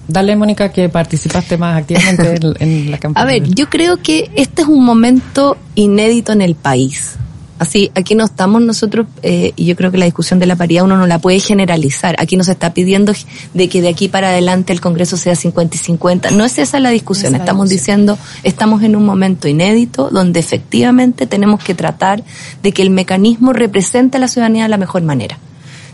Dale, 0.08 0.36
Mónica, 0.36 0.70
que 0.70 0.88
participaste 0.88 1.56
más 1.56 1.78
activamente 1.78 2.36
en, 2.36 2.54
en 2.60 2.90
la 2.90 2.98
campaña. 2.98 3.24
A 3.24 3.26
ver, 3.26 3.48
yo 3.48 3.68
creo 3.68 3.96
que 3.96 4.30
este 4.36 4.62
es 4.62 4.68
un 4.68 4.84
momento 4.84 5.56
inédito 5.74 6.32
en 6.32 6.42
el 6.42 6.54
país. 6.54 7.16
Así, 7.58 7.90
aquí 7.94 8.14
no 8.14 8.24
estamos 8.26 8.60
nosotros, 8.60 9.06
eh, 9.22 9.52
y 9.56 9.64
yo 9.64 9.76
creo 9.76 9.90
que 9.90 9.96
la 9.96 10.04
discusión 10.04 10.38
de 10.38 10.44
la 10.44 10.56
paridad 10.56 10.84
uno 10.84 10.98
no 10.98 11.06
la 11.06 11.18
puede 11.18 11.40
generalizar. 11.40 12.14
Aquí 12.18 12.36
no 12.36 12.44
se 12.44 12.52
está 12.52 12.74
pidiendo 12.74 13.14
de 13.54 13.68
que 13.68 13.80
de 13.80 13.88
aquí 13.88 14.08
para 14.08 14.28
adelante 14.28 14.74
el 14.74 14.82
Congreso 14.82 15.16
sea 15.16 15.34
50 15.34 15.74
y 15.74 15.78
50. 15.78 16.30
No 16.32 16.44
es 16.44 16.58
esa 16.58 16.80
la 16.80 16.90
discusión. 16.90 17.28
Esa 17.28 17.36
es 17.36 17.38
la 17.38 17.44
estamos 17.44 17.70
discusión. 17.70 18.06
diciendo, 18.06 18.18
estamos 18.42 18.82
en 18.82 18.94
un 18.94 19.06
momento 19.06 19.48
inédito 19.48 20.10
donde 20.10 20.38
efectivamente 20.38 21.26
tenemos 21.26 21.64
que 21.64 21.74
tratar 21.74 22.22
de 22.62 22.72
que 22.72 22.82
el 22.82 22.90
mecanismo 22.90 23.54
represente 23.54 24.18
a 24.18 24.20
la 24.20 24.28
ciudadanía 24.28 24.64
de 24.64 24.68
la 24.68 24.76
mejor 24.76 25.02
manera. 25.02 25.38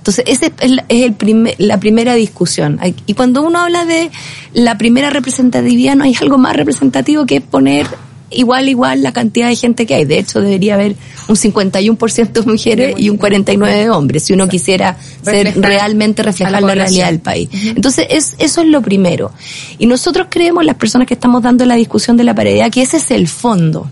Entonces, 0.03 0.25
esa 0.27 0.47
es, 0.61 0.71
la- 0.73 0.85
es 0.89 1.03
el 1.05 1.13
primer- 1.15 1.55
la 1.59 1.79
primera 1.79 2.15
discusión. 2.15 2.81
Y 3.07 3.15
cuando 3.15 3.43
uno 3.43 3.61
habla 3.61 3.85
de 3.85 4.11
la 4.53 4.77
primera 4.77 5.11
representatividad, 5.11 5.95
no 5.95 6.03
hay 6.05 6.17
algo 6.21 6.39
más 6.39 6.57
representativo 6.57 7.25
que 7.25 7.41
poner 7.41 7.87
igual, 8.31 8.69
igual 8.69 9.03
la 9.03 9.13
cantidad 9.13 9.47
de 9.49 9.55
gente 9.55 9.87
que 9.87 9.95
hay. 9.95 10.05
De 10.05 10.19
hecho, 10.19 10.41
debería 10.41 10.75
haber 10.75 10.97
un 11.29 11.37
51% 11.37 12.33
de 12.33 12.43
mujeres 12.51 12.95
y 12.99 13.11
un 13.11 13.19
49% 13.19 13.65
de 13.67 13.91
hombres, 13.91 14.25
si 14.25 14.33
uno 14.33 14.49
quisiera 14.49 14.97
ser 15.23 15.47
realmente 15.63 16.23
reflejar 16.25 16.53
la 16.53 16.75
realidad 16.85 17.07
del 17.07 17.21
país. 17.21 17.49
Entonces, 17.77 18.07
es, 18.11 18.35
eso 18.39 18.63
es 18.63 18.67
lo 18.69 18.83
primero. 18.83 19.31
Y 19.79 19.87
nosotros 19.87 20.27
creemos, 20.31 20.65
las 20.65 20.77
personas 20.77 21.07
que 21.07 21.15
estamos 21.15 21.43
dando 21.43 21.65
la 21.65 21.77
discusión 21.77 22.17
de 22.17 22.25
la 22.25 22.35
paridad, 22.35 22.73
que 22.73 22.83
ese 22.83 22.97
es 22.97 23.11
el 23.13 23.29
fondo. 23.29 23.89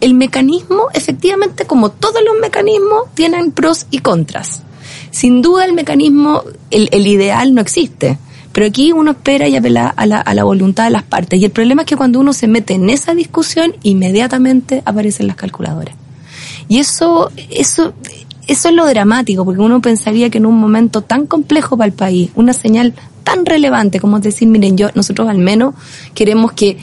El 0.00 0.14
mecanismo, 0.14 0.84
efectivamente, 0.94 1.64
como 1.66 1.90
todos 1.90 2.22
los 2.24 2.36
mecanismos, 2.40 3.12
tienen 3.14 3.50
pros 3.52 3.86
y 3.90 3.98
contras. 3.98 4.62
Sin 5.16 5.40
duda 5.40 5.64
el 5.64 5.72
mecanismo, 5.72 6.42
el, 6.70 6.90
el 6.92 7.06
ideal 7.06 7.54
no 7.54 7.62
existe. 7.62 8.18
Pero 8.52 8.66
aquí 8.66 8.92
uno 8.92 9.12
espera 9.12 9.48
y 9.48 9.56
apela 9.56 9.88
a 9.88 10.04
la, 10.04 10.20
a 10.20 10.34
la 10.34 10.44
voluntad 10.44 10.84
de 10.84 10.90
las 10.90 11.04
partes. 11.04 11.40
Y 11.40 11.46
el 11.46 11.52
problema 11.52 11.82
es 11.82 11.88
que 11.88 11.96
cuando 11.96 12.20
uno 12.20 12.34
se 12.34 12.46
mete 12.46 12.74
en 12.74 12.90
esa 12.90 13.14
discusión, 13.14 13.74
inmediatamente 13.82 14.82
aparecen 14.84 15.26
las 15.26 15.36
calculadoras. 15.36 15.94
Y 16.68 16.80
eso, 16.80 17.30
eso, 17.48 17.94
eso 18.46 18.68
es 18.68 18.74
lo 18.74 18.84
dramático, 18.84 19.42
porque 19.46 19.62
uno 19.62 19.80
pensaría 19.80 20.28
que 20.28 20.36
en 20.36 20.44
un 20.44 20.60
momento 20.60 21.00
tan 21.00 21.26
complejo 21.26 21.78
para 21.78 21.86
el 21.86 21.94
país, 21.94 22.30
una 22.34 22.52
señal 22.52 22.92
tan 23.24 23.46
relevante 23.46 24.00
como 24.00 24.20
decir, 24.20 24.48
miren, 24.48 24.76
yo, 24.76 24.90
nosotros 24.94 25.30
al 25.30 25.38
menos 25.38 25.74
queremos 26.14 26.52
que 26.52 26.76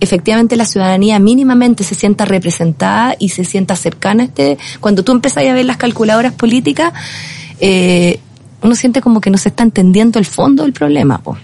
efectivamente 0.00 0.56
la 0.56 0.66
ciudadanía 0.66 1.18
mínimamente 1.20 1.84
se 1.84 1.94
sienta 1.94 2.26
representada 2.26 3.16
y 3.18 3.30
se 3.30 3.46
sienta 3.46 3.76
cercana 3.76 4.24
a 4.24 4.26
este, 4.26 4.58
cuando 4.80 5.02
tú 5.04 5.12
empiezas 5.12 5.46
a 5.46 5.54
ver 5.54 5.64
las 5.64 5.78
calculadoras 5.78 6.34
políticas, 6.34 6.92
eh, 7.60 8.20
uno 8.62 8.74
siente 8.74 9.00
como 9.00 9.20
que 9.20 9.30
no 9.30 9.38
se 9.38 9.50
está 9.50 9.62
entendiendo 9.62 10.18
el 10.18 10.24
fondo 10.24 10.64
del 10.64 10.72
problema, 10.72 11.18
po. 11.18 11.36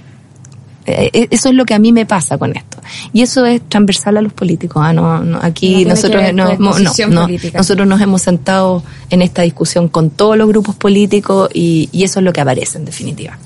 Eh, 0.87 1.11
eh, 1.13 1.29
eso 1.31 1.49
es 1.49 1.55
lo 1.55 1.65
que 1.65 1.73
a 1.73 1.79
mí 1.79 1.93
me 1.93 2.05
pasa 2.05 2.37
con 2.37 2.55
esto. 2.55 2.79
Y 3.13 3.23
eso 3.23 3.47
es 3.47 3.63
transversal 3.69 4.19
a 4.19 4.23
los 4.23 4.33
políticos. 4.33 4.83
Ah, 4.85 4.93
no, 4.93 5.19
no, 5.19 5.25
No 5.25 5.39
aquí 5.43 5.85
que 5.85 5.89
nosotros 5.91 6.23
nos 6.35 6.59
no, 6.59 6.79
no, 7.09 7.29
nosotros 7.55 7.87
nos 7.87 8.01
hemos 8.01 8.23
sentado 8.23 8.83
en 9.09 9.23
esta 9.23 9.43
discusión 9.43 9.89
con 9.89 10.11
todos 10.11 10.37
los 10.37 10.47
grupos 10.47 10.75
políticos 10.75 11.49
y, 11.55 11.89
y 11.91 12.05
eso 12.05 12.21
es 12.21 12.25
lo 12.25 12.33
que 12.33 12.43
aparece 12.43 12.79
en 12.79 12.85
definitiva. 12.85 13.39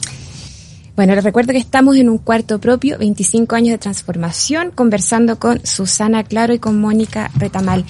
Bueno, 0.97 1.15
les 1.15 1.23
recuerdo 1.23 1.53
que 1.53 1.59
estamos 1.59 1.95
en 1.95 2.09
un 2.09 2.19
cuarto 2.19 2.59
propio, 2.59 2.99
25 2.99 3.55
años 3.55 3.71
de 3.71 3.79
transformación, 3.79 4.73
conversando 4.75 5.39
con 5.39 5.65
Susana 5.65 6.25
Claro 6.25 6.55
y 6.55 6.59
con 6.59 6.81
Mónica 6.81 7.31
Retamal. 7.37 7.85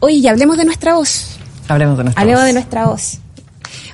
Oye, 0.00 0.16
y 0.16 0.26
hablemos 0.26 0.56
de 0.56 0.64
nuestra 0.64 0.94
voz. 0.94 1.36
Hablemos 1.68 1.96
de 1.96 2.04
nuestra 2.04 2.20
Hablemos 2.20 2.40
voz. 2.40 2.46
de 2.48 2.52
nuestra 2.54 2.86
voz. 2.86 3.18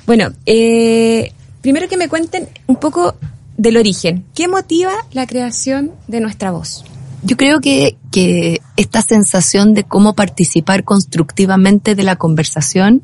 Bueno, 0.07 0.29
eh, 0.45 1.33
primero 1.61 1.89
que 1.89 1.97
me 1.97 2.07
cuenten 2.07 2.47
un 2.65 2.77
poco 2.77 3.15
del 3.57 3.75
origen. 3.75 4.23
¿Qué 4.33 4.47
motiva 4.47 4.93
la 5.11 5.27
creación 5.27 5.91
de 6.07 6.21
nuestra 6.21 6.51
voz? 6.51 6.85
Yo 7.23 7.35
creo 7.35 7.59
que, 7.59 7.97
que 8.09 8.61
esta 8.77 9.01
sensación 9.01 9.73
de 9.73 9.83
cómo 9.83 10.13
participar 10.13 10.85
constructivamente 10.85 11.93
de 11.93 12.03
la 12.03 12.15
conversación 12.15 13.03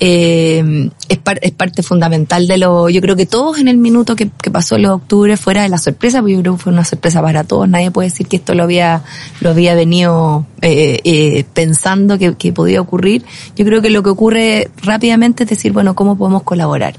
eh, 0.00 0.90
es, 1.08 1.18
es 1.40 1.50
parte 1.52 1.82
fundamental 1.82 2.46
de 2.46 2.58
lo. 2.58 2.88
Yo 2.88 3.00
creo 3.00 3.16
que 3.16 3.26
todos 3.26 3.58
en 3.58 3.68
el 3.68 3.78
minuto 3.78 4.16
que, 4.16 4.30
que 4.42 4.50
pasó 4.50 4.76
el 4.76 4.82
de 4.82 4.88
octubre, 4.88 5.36
fuera 5.36 5.62
de 5.62 5.68
la 5.68 5.78
sorpresa, 5.78 6.20
porque 6.20 6.34
yo 6.34 6.40
creo 6.40 6.56
que 6.56 6.62
fue 6.62 6.72
una 6.72 6.84
sorpresa 6.84 7.22
para 7.22 7.44
todos, 7.44 7.68
nadie 7.68 7.90
puede 7.90 8.08
decir 8.08 8.26
que 8.26 8.36
esto 8.36 8.54
lo 8.54 8.64
había, 8.64 9.02
lo 9.40 9.50
había 9.50 9.74
venido 9.74 10.46
eh, 10.62 11.00
eh, 11.04 11.44
pensando 11.54 12.18
que, 12.18 12.34
que 12.34 12.52
podía 12.52 12.80
ocurrir. 12.80 13.24
Yo 13.56 13.64
creo 13.64 13.82
que 13.82 13.90
lo 13.90 14.02
que 14.02 14.10
ocurre 14.10 14.70
rápidamente 14.82 15.44
es 15.44 15.50
decir, 15.50 15.72
bueno, 15.72 15.94
¿cómo 15.94 16.16
podemos 16.16 16.42
colaborar? 16.42 16.96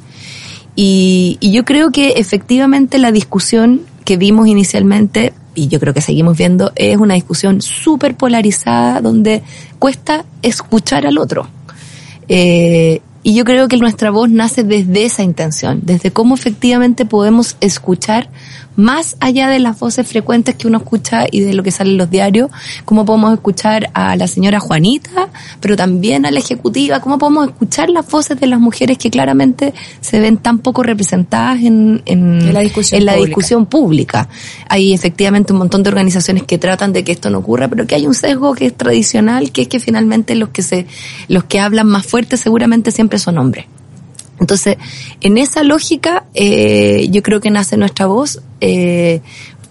Y, 0.76 1.38
y 1.40 1.52
yo 1.52 1.64
creo 1.64 1.92
que 1.92 2.14
efectivamente 2.18 2.98
la 2.98 3.12
discusión 3.12 3.82
que 4.04 4.18
vimos 4.18 4.48
inicialmente, 4.48 5.34
y 5.56 5.68
yo 5.68 5.80
creo 5.80 5.94
que 5.94 6.02
seguimos 6.02 6.38
viendo, 6.38 6.72
es 6.76 6.98
una 6.98 7.14
discusión 7.14 7.62
súper 7.62 8.16
polarizada 8.16 9.02
donde 9.02 9.42
cuesta 9.80 10.26
escuchar 10.42 11.08
al 11.08 11.18
otro. 11.18 11.48
Eh, 12.28 13.02
y 13.24 13.34
yo 13.34 13.44
creo 13.44 13.68
que 13.68 13.78
nuestra 13.78 14.12
voz 14.12 14.30
nace 14.30 14.64
desde 14.64 15.06
esa 15.06 15.24
intención, 15.24 15.80
desde 15.84 16.12
cómo 16.12 16.36
efectivamente 16.36 17.06
podemos 17.06 17.58
escuchar 17.60 18.30
más 18.76 19.16
allá 19.20 19.48
de 19.48 19.60
las 19.60 19.80
voces 19.80 20.08
frecuentes 20.08 20.56
que 20.56 20.68
uno 20.68 20.80
escucha 20.80 21.26
y 21.30 21.42
de 21.42 21.54
lo 21.54 21.64
que 21.64 21.72
sale 21.72 21.92
en 21.92 21.98
los 21.98 22.10
diarios, 22.10 22.50
cómo 22.86 23.06
podemos 23.06 23.34
escuchar 23.34 23.90
a 23.94 24.16
la 24.16 24.28
señora 24.28 24.60
Juanita, 24.60 25.30
pero 25.60 25.76
también 25.76 26.26
a 26.26 26.32
la 26.32 26.40
ejecutiva, 26.40 27.00
cómo 27.00 27.18
podemos 27.18 27.48
escuchar 27.48 27.90
las 27.90 28.10
voces 28.10 28.40
de 28.40 28.48
las 28.48 28.60
mujeres 28.60 28.98
que 28.98 29.10
claramente 29.10 29.74
se 30.02 30.20
ven 30.20 30.38
tan 30.38 30.60
poco 30.60 30.84
representadas 30.84 31.62
en, 31.62 32.02
en, 32.06 32.42
En 32.42 32.54
la 32.54 32.62
discusión 32.62 33.00
en 33.00 33.06
la 33.06 33.14
pública. 33.14 33.28
discusión 33.28 33.66
pública. 33.66 34.30
Hay 34.70 34.94
efectivamente 34.94 35.54
un 35.54 35.60
montón 35.60 35.84
de 35.84 35.90
organizaciones 35.90 36.44
que 36.44 36.58
tratan 36.58 36.94
de 36.94 37.04
que 37.04 37.12
esto 37.12 37.30
no 37.30 37.40
ocurra, 37.40 37.68
pero 37.68 37.88
que 37.88 37.96
hay 37.96 38.08
un 38.08 38.14
sesgo 38.14 38.54
que 38.54 38.68
es 38.68 38.76
tradicional, 38.76 39.52
que 39.52 39.64
es 39.64 39.68
que 39.68 39.80
finalmente 39.80 40.36
los 40.36 40.50
que 40.50 40.62
se, 40.62 40.88
los 41.28 41.44
que 41.46 41.60
hablan 41.60 41.88
más 41.88 42.06
fuerte 42.06 42.38
seguramente 42.38 42.92
siempre 42.92 43.20
son 43.20 43.38
hombres. 43.38 43.66
Entonces, 44.40 44.78
en 45.22 45.38
esa 45.38 45.64
lógica, 45.64 46.26
eh, 46.34 47.08
yo 47.10 47.24
creo 47.24 47.40
que 47.40 47.52
nace 47.52 47.78
nuestra 47.78 48.06
voz. 48.08 48.42
Eh, 48.62 49.22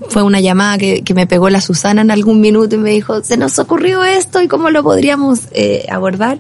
fue 0.09 0.23
una 0.23 0.41
llamada 0.41 0.79
que, 0.79 1.03
que 1.03 1.15
me 1.15 1.27
pegó 1.27 1.51
la 1.51 1.61
Susana 1.61 2.03
en 2.03 2.11
algún 2.11 2.41
minuto 2.41 2.75
y 2.75 2.79
me 2.79 2.91
dijo, 2.91 3.23
se 3.23 3.37
nos 3.37 3.59
ocurrió 3.59 4.05
esto 4.05 4.43
y 4.43 4.49
cómo 4.49 4.71
lo 4.71 4.83
podríamos 4.83 5.49
eh, 5.53 5.87
abordar. 5.91 6.39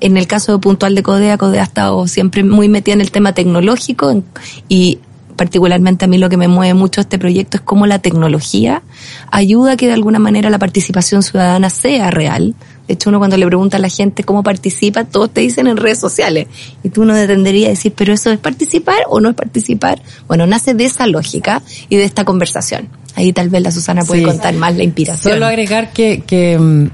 En 0.00 0.16
el 0.16 0.26
caso 0.26 0.60
puntual 0.60 0.94
de 0.94 1.02
Codea, 1.02 1.38
Codea 1.38 1.62
ha 1.62 1.64
estado 1.64 2.06
siempre 2.08 2.44
muy 2.44 2.68
metida 2.68 2.94
en 2.94 3.00
el 3.00 3.10
tema 3.10 3.32
tecnológico 3.32 4.22
y 4.68 4.98
particularmente 5.36 6.04
a 6.04 6.08
mí 6.08 6.18
lo 6.18 6.28
que 6.28 6.36
me 6.36 6.48
mueve 6.48 6.74
mucho 6.74 7.00
este 7.00 7.18
proyecto 7.18 7.56
es 7.56 7.62
cómo 7.62 7.86
la 7.86 7.98
tecnología 7.98 8.82
ayuda 9.30 9.72
a 9.72 9.76
que 9.76 9.86
de 9.86 9.94
alguna 9.94 10.18
manera 10.18 10.50
la 10.50 10.58
participación 10.58 11.22
ciudadana 11.22 11.70
sea 11.70 12.10
real. 12.10 12.54
De 12.86 12.94
hecho, 12.94 13.08
uno 13.10 13.18
cuando 13.18 13.36
le 13.36 13.46
pregunta 13.46 13.78
a 13.78 13.80
la 13.80 13.88
gente 13.88 14.24
cómo 14.24 14.42
participa, 14.42 15.04
todos 15.04 15.30
te 15.30 15.40
dicen 15.40 15.66
en 15.66 15.76
redes 15.78 15.98
sociales. 15.98 16.48
Y 16.82 16.90
tú 16.90 17.04
no 17.04 17.14
tendería 17.14 17.68
a 17.68 17.70
decir, 17.70 17.94
pero 17.96 18.12
eso 18.12 18.30
es 18.30 18.38
participar 18.38 18.98
o 19.08 19.20
no 19.20 19.30
es 19.30 19.34
participar. 19.34 20.02
Bueno, 20.28 20.46
nace 20.46 20.74
de 20.74 20.84
esa 20.84 21.06
lógica 21.06 21.62
y 21.88 21.96
de 21.96 22.04
esta 22.04 22.24
conversación. 22.24 22.88
Ahí 23.16 23.32
tal 23.32 23.48
vez 23.48 23.62
la 23.62 23.70
Susana 23.70 24.04
puede 24.04 24.20
Sí. 24.20 24.26
contar 24.26 24.54
más 24.54 24.76
la 24.76 24.82
inspiración. 24.82 25.32
Solo 25.34 25.46
agregar 25.46 25.92
que, 25.92 26.22
que, 26.26 26.58
mm, 26.58 26.86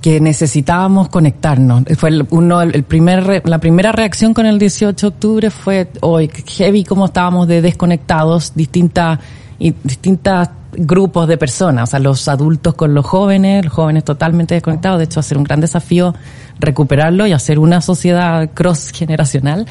que 0.00 0.20
necesitábamos 0.20 1.08
conectarnos. 1.08 1.84
Fue 1.96 2.10
el, 2.10 2.26
uno, 2.30 2.60
el 2.62 2.82
primer, 2.84 3.42
la 3.48 3.58
primera 3.58 3.90
reacción 3.90 4.34
con 4.34 4.44
el 4.46 4.58
18 4.58 5.06
de 5.10 5.14
octubre 5.14 5.50
fue 5.50 5.88
hoy 6.02 6.30
heavy 6.46 6.84
como 6.84 7.06
estábamos 7.06 7.48
de 7.48 7.62
desconectados, 7.62 8.52
distintas, 8.54 9.18
distintas 9.82 10.50
grupos 10.78 11.28
de 11.28 11.36
personas, 11.36 11.88
o 11.88 11.90
sea, 11.90 12.00
los 12.00 12.28
adultos 12.28 12.74
con 12.74 12.94
los 12.94 13.06
jóvenes, 13.06 13.64
los 13.64 13.72
jóvenes 13.72 14.04
totalmente 14.04 14.54
desconectados. 14.54 14.98
De 14.98 15.04
hecho, 15.04 15.16
va 15.16 15.20
a 15.20 15.24
ser 15.24 15.38
un 15.38 15.44
gran 15.44 15.60
desafío 15.60 16.14
recuperarlo 16.58 17.26
y 17.26 17.32
hacer 17.32 17.58
una 17.58 17.80
sociedad 17.80 18.50
cross 18.54 18.90
generacional 18.90 19.66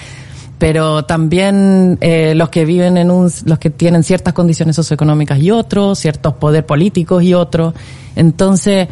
pero 0.63 1.03
también 1.03 1.97
eh, 1.99 2.35
los 2.35 2.47
que 2.47 2.63
viven 2.63 2.95
en 2.95 3.11
un, 3.11 3.29
los 3.43 3.59
que 3.59 3.69
tienen 3.69 4.01
ciertas 4.01 4.33
condiciones 4.33 4.77
socioeconómicas 4.77 5.37
y 5.39 5.51
otros, 5.51 5.99
ciertos 5.99 6.35
poder 6.35 6.65
políticos 6.65 7.21
y 7.21 7.33
otros. 7.33 7.73
Entonces, 8.15 8.87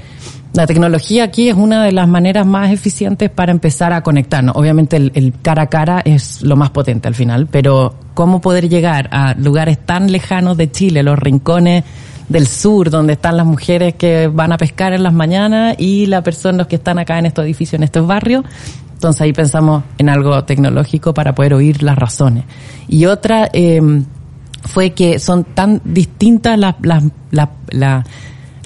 la 0.52 0.68
tecnología 0.68 1.24
aquí 1.24 1.48
es 1.48 1.56
una 1.56 1.86
de 1.86 1.94
las 1.94 2.10
maneras 2.10 2.46
más 2.46 2.72
eficientes 2.72 3.30
para 3.30 3.54
empezar 3.54 3.94
a 3.94 4.04
conectarnos. 4.04 4.58
Obviamente 4.58 4.98
el, 4.98 5.14
el 5.16 5.34
cara 5.42 5.62
a 5.62 5.68
cara 5.68 6.02
es 6.04 6.42
lo 6.42 6.58
más 6.58 6.72
potente 6.72 7.08
al 7.08 7.16
final, 7.16 7.48
pero 7.50 7.96
cómo 8.16 8.42
poder 8.42 8.68
llegar 8.68 9.08
a 9.14 9.34
lugares 9.36 9.78
tan 9.80 10.12
lejanos 10.12 10.58
de 10.58 10.72
Chile, 10.72 11.04
los 11.04 11.18
rincones 11.18 11.86
del 12.30 12.48
sur, 12.48 12.90
donde 12.90 13.14
están 13.14 13.38
las 13.38 13.46
mujeres 13.46 13.96
que 13.96 14.28
van 14.28 14.52
a 14.52 14.58
pescar 14.58 14.94
en 14.94 15.04
las 15.04 15.14
mañanas 15.14 15.76
y 15.78 16.06
las 16.06 16.22
personas 16.24 16.68
que 16.68 16.78
están 16.78 17.00
acá 17.00 17.20
en 17.20 17.26
estos 17.26 17.46
edificios, 17.46 17.76
en 17.80 17.84
estos 17.84 18.08
barrios. 18.08 18.46
Entonces 18.94 19.22
ahí 19.22 19.34
pensamos 19.34 19.84
en 19.98 20.10
algo 20.10 20.44
tecnológico 20.44 21.14
para 21.14 21.34
poder 21.34 21.54
oír 21.56 21.82
las 21.84 21.98
razones. 21.98 22.44
Y 22.88 23.06
otra 23.06 23.50
eh, 23.52 23.82
fue 24.64 24.92
que 24.92 25.18
son 25.20 25.44
tan 25.44 25.82
distintas 25.84 26.58
las, 26.58 26.76
las, 26.82 27.04
la- 27.32 27.50
la- 27.70 28.04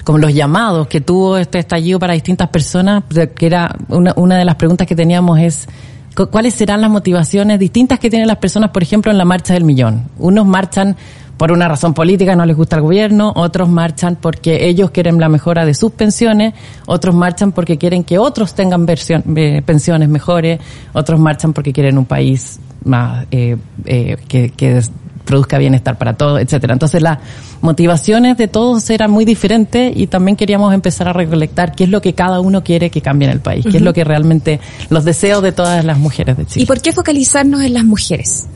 como 0.04 0.18
los 0.18 0.32
llamados 0.32 0.86
que 0.86 1.00
tuvo 1.00 1.36
este 1.36 1.58
estallido 1.58 1.98
para 1.98 2.12
distintas 2.14 2.48
personas, 2.50 3.02
que 3.34 3.46
era 3.46 3.74
una, 3.88 4.12
una 4.16 4.36
de 4.38 4.44
las 4.44 4.54
preguntas 4.54 4.86
que 4.86 4.94
teníamos 4.94 5.40
es 5.40 5.68
cu- 6.14 6.28
cuáles 6.28 6.54
serán 6.54 6.80
las 6.80 6.90
motivaciones 6.90 7.58
distintas 7.58 7.98
que 7.98 8.08
tienen 8.08 8.28
las 8.28 8.36
personas, 8.36 8.70
por 8.70 8.84
ejemplo, 8.84 9.10
en 9.10 9.18
la 9.18 9.24
marcha 9.24 9.54
del 9.54 9.64
millón. 9.64 10.04
Unos 10.18 10.46
marchan 10.46 10.94
por 11.36 11.52
una 11.52 11.68
razón 11.68 11.92
política, 11.94 12.34
no 12.34 12.46
les 12.46 12.56
gusta 12.56 12.76
el 12.76 12.82
gobierno, 12.82 13.32
otros 13.36 13.68
marchan 13.68 14.16
porque 14.20 14.68
ellos 14.68 14.90
quieren 14.90 15.18
la 15.20 15.28
mejora 15.28 15.64
de 15.66 15.74
sus 15.74 15.92
pensiones, 15.92 16.54
otros 16.86 17.14
marchan 17.14 17.52
porque 17.52 17.76
quieren 17.76 18.04
que 18.04 18.18
otros 18.18 18.54
tengan 18.54 18.86
versión- 18.86 19.22
eh, 19.36 19.62
pensiones 19.64 20.08
mejores, 20.08 20.60
otros 20.94 21.20
marchan 21.20 21.52
porque 21.52 21.72
quieren 21.72 21.98
un 21.98 22.06
país 22.06 22.58
más 22.84 23.26
eh, 23.30 23.56
eh, 23.84 24.16
que, 24.28 24.50
que 24.50 24.80
produzca 25.24 25.58
bienestar 25.58 25.98
para 25.98 26.14
todos, 26.14 26.40
etcétera. 26.40 26.72
Entonces 26.72 27.02
las 27.02 27.18
motivaciones 27.60 28.36
de 28.36 28.46
todos 28.48 28.88
eran 28.90 29.10
muy 29.10 29.24
diferentes 29.24 29.92
y 29.94 30.06
también 30.06 30.36
queríamos 30.36 30.72
empezar 30.72 31.08
a 31.08 31.12
recolectar 31.12 31.74
qué 31.74 31.84
es 31.84 31.90
lo 31.90 32.00
que 32.00 32.14
cada 32.14 32.38
uno 32.40 32.62
quiere 32.62 32.90
que 32.90 33.00
cambie 33.02 33.26
en 33.26 33.32
el 33.32 33.40
país, 33.40 33.66
qué 33.68 33.78
es 33.78 33.82
lo 33.82 33.92
que 33.92 34.04
realmente 34.04 34.60
los 34.88 35.04
deseos 35.04 35.42
de 35.42 35.50
todas 35.52 35.84
las 35.84 35.98
mujeres 35.98 36.36
de 36.36 36.46
Chile. 36.46 36.62
¿Y 36.62 36.66
por 36.66 36.80
qué 36.80 36.92
focalizarnos 36.92 37.60
en 37.62 37.74
las 37.74 37.84
mujeres? 37.84 38.46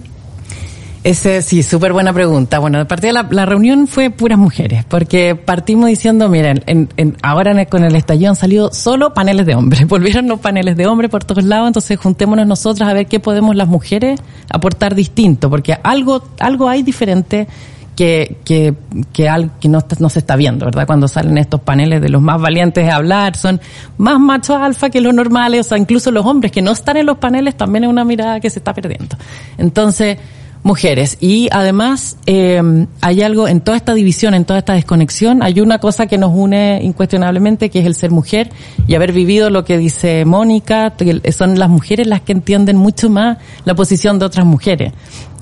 Ese, 1.03 1.41
sí, 1.41 1.63
súper 1.63 1.95
buena 1.95 2.13
pregunta. 2.13 2.59
Bueno, 2.59 2.77
de 2.77 2.85
partida 2.85 3.13
la, 3.13 3.27
la 3.31 3.47
reunión 3.47 3.87
fue 3.87 4.11
puras 4.11 4.39
mujeres, 4.39 4.85
porque 4.87 5.35
partimos 5.35 5.87
diciendo, 5.89 6.29
miren, 6.29 6.63
en, 6.67 6.91
en- 6.99 7.17
ahora 7.23 7.65
con 7.67 7.85
el 7.85 7.97
estallido 7.97 8.29
han 8.29 8.37
salido 8.37 8.71
solo 8.71 9.15
paneles 9.15 9.47
de 9.47 9.55
hombres, 9.55 9.87
volvieron 9.89 10.29
los 10.29 10.41
paneles 10.41 10.77
de 10.77 10.87
hombres 10.87 11.11
por 11.11 11.25
todos 11.25 11.43
lados, 11.45 11.69
entonces 11.69 11.99
juntémonos 11.99 12.47
nosotras 12.47 12.87
a 12.89 12.93
ver 12.93 13.07
qué 13.07 13.19
podemos 13.19 13.57
las 13.57 13.67
mujeres 13.67 14.21
aportar 14.51 14.95
distinto, 14.95 15.49
porque 15.49 15.79
algo, 15.83 16.23
algo 16.39 16.69
hay 16.69 16.83
diferente 16.83 17.49
que, 17.97 18.37
que, 18.45 18.75
que, 19.15 19.27
al- 19.31 19.53
que 19.59 19.71
no, 19.71 19.81
se 20.11 20.19
está 20.19 20.37
viendo, 20.37 20.67
¿verdad? 20.67 20.87
Cuando 20.87 21.09
salen 21.09 21.39
estos 21.39 21.63
paneles 21.63 22.03
de 22.03 22.11
los 22.11 22.21
más 22.21 22.39
valientes 22.39 22.87
a 22.91 22.97
hablar, 22.97 23.39
son 23.39 23.59
más 23.97 24.21
machos 24.21 24.59
alfa 24.61 24.91
que 24.91 25.01
los 25.01 25.15
normales, 25.15 25.61
o 25.67 25.69
sea, 25.71 25.79
incluso 25.79 26.11
los 26.11 26.27
hombres 26.27 26.53
que 26.53 26.61
no 26.61 26.73
están 26.73 26.99
en 26.99 27.07
los 27.07 27.17
paneles 27.17 27.57
también 27.57 27.85
es 27.85 27.91
una 27.91 28.05
mirada 28.05 28.39
que 28.39 28.51
se 28.51 28.59
está 28.59 28.75
perdiendo. 28.75 29.17
Entonces, 29.57 30.19
mujeres. 30.63 31.17
Y 31.21 31.49
además, 31.53 32.17
eh, 32.27 32.61
hay 33.01 33.23
algo 33.23 33.49
en 33.49 33.61
toda 33.61 33.77
esta 33.77 33.95
división, 33.95 34.35
en 34.35 34.45
toda 34.45 34.59
esta 34.59 34.75
desconexión, 34.75 35.43
hay 35.43 35.61
una 35.61 35.79
cosa 35.79 36.07
que 36.07 36.19
nos 36.19 36.33
une 36.35 36.81
incuestionablemente, 36.83 37.71
que 37.71 37.81
es 37.81 37.87
el 37.87 37.95
ser 37.95 38.11
mujer 38.11 38.51
y 38.87 38.95
haber 38.95 39.13
vivido 39.13 39.49
lo 39.51 39.65
que 39.65 39.79
dice 39.79 40.25
Mónica, 40.25 40.93
son 41.37 41.59
las 41.59 41.69
mujeres 41.71 42.07
las 42.07 42.21
que 42.21 42.33
entienden 42.33 42.77
mucho 42.77 43.09
más 43.09 43.39
la 43.65 43.75
posición 43.75 44.19
de 44.19 44.27
otras 44.27 44.45
mujeres. 44.45 44.93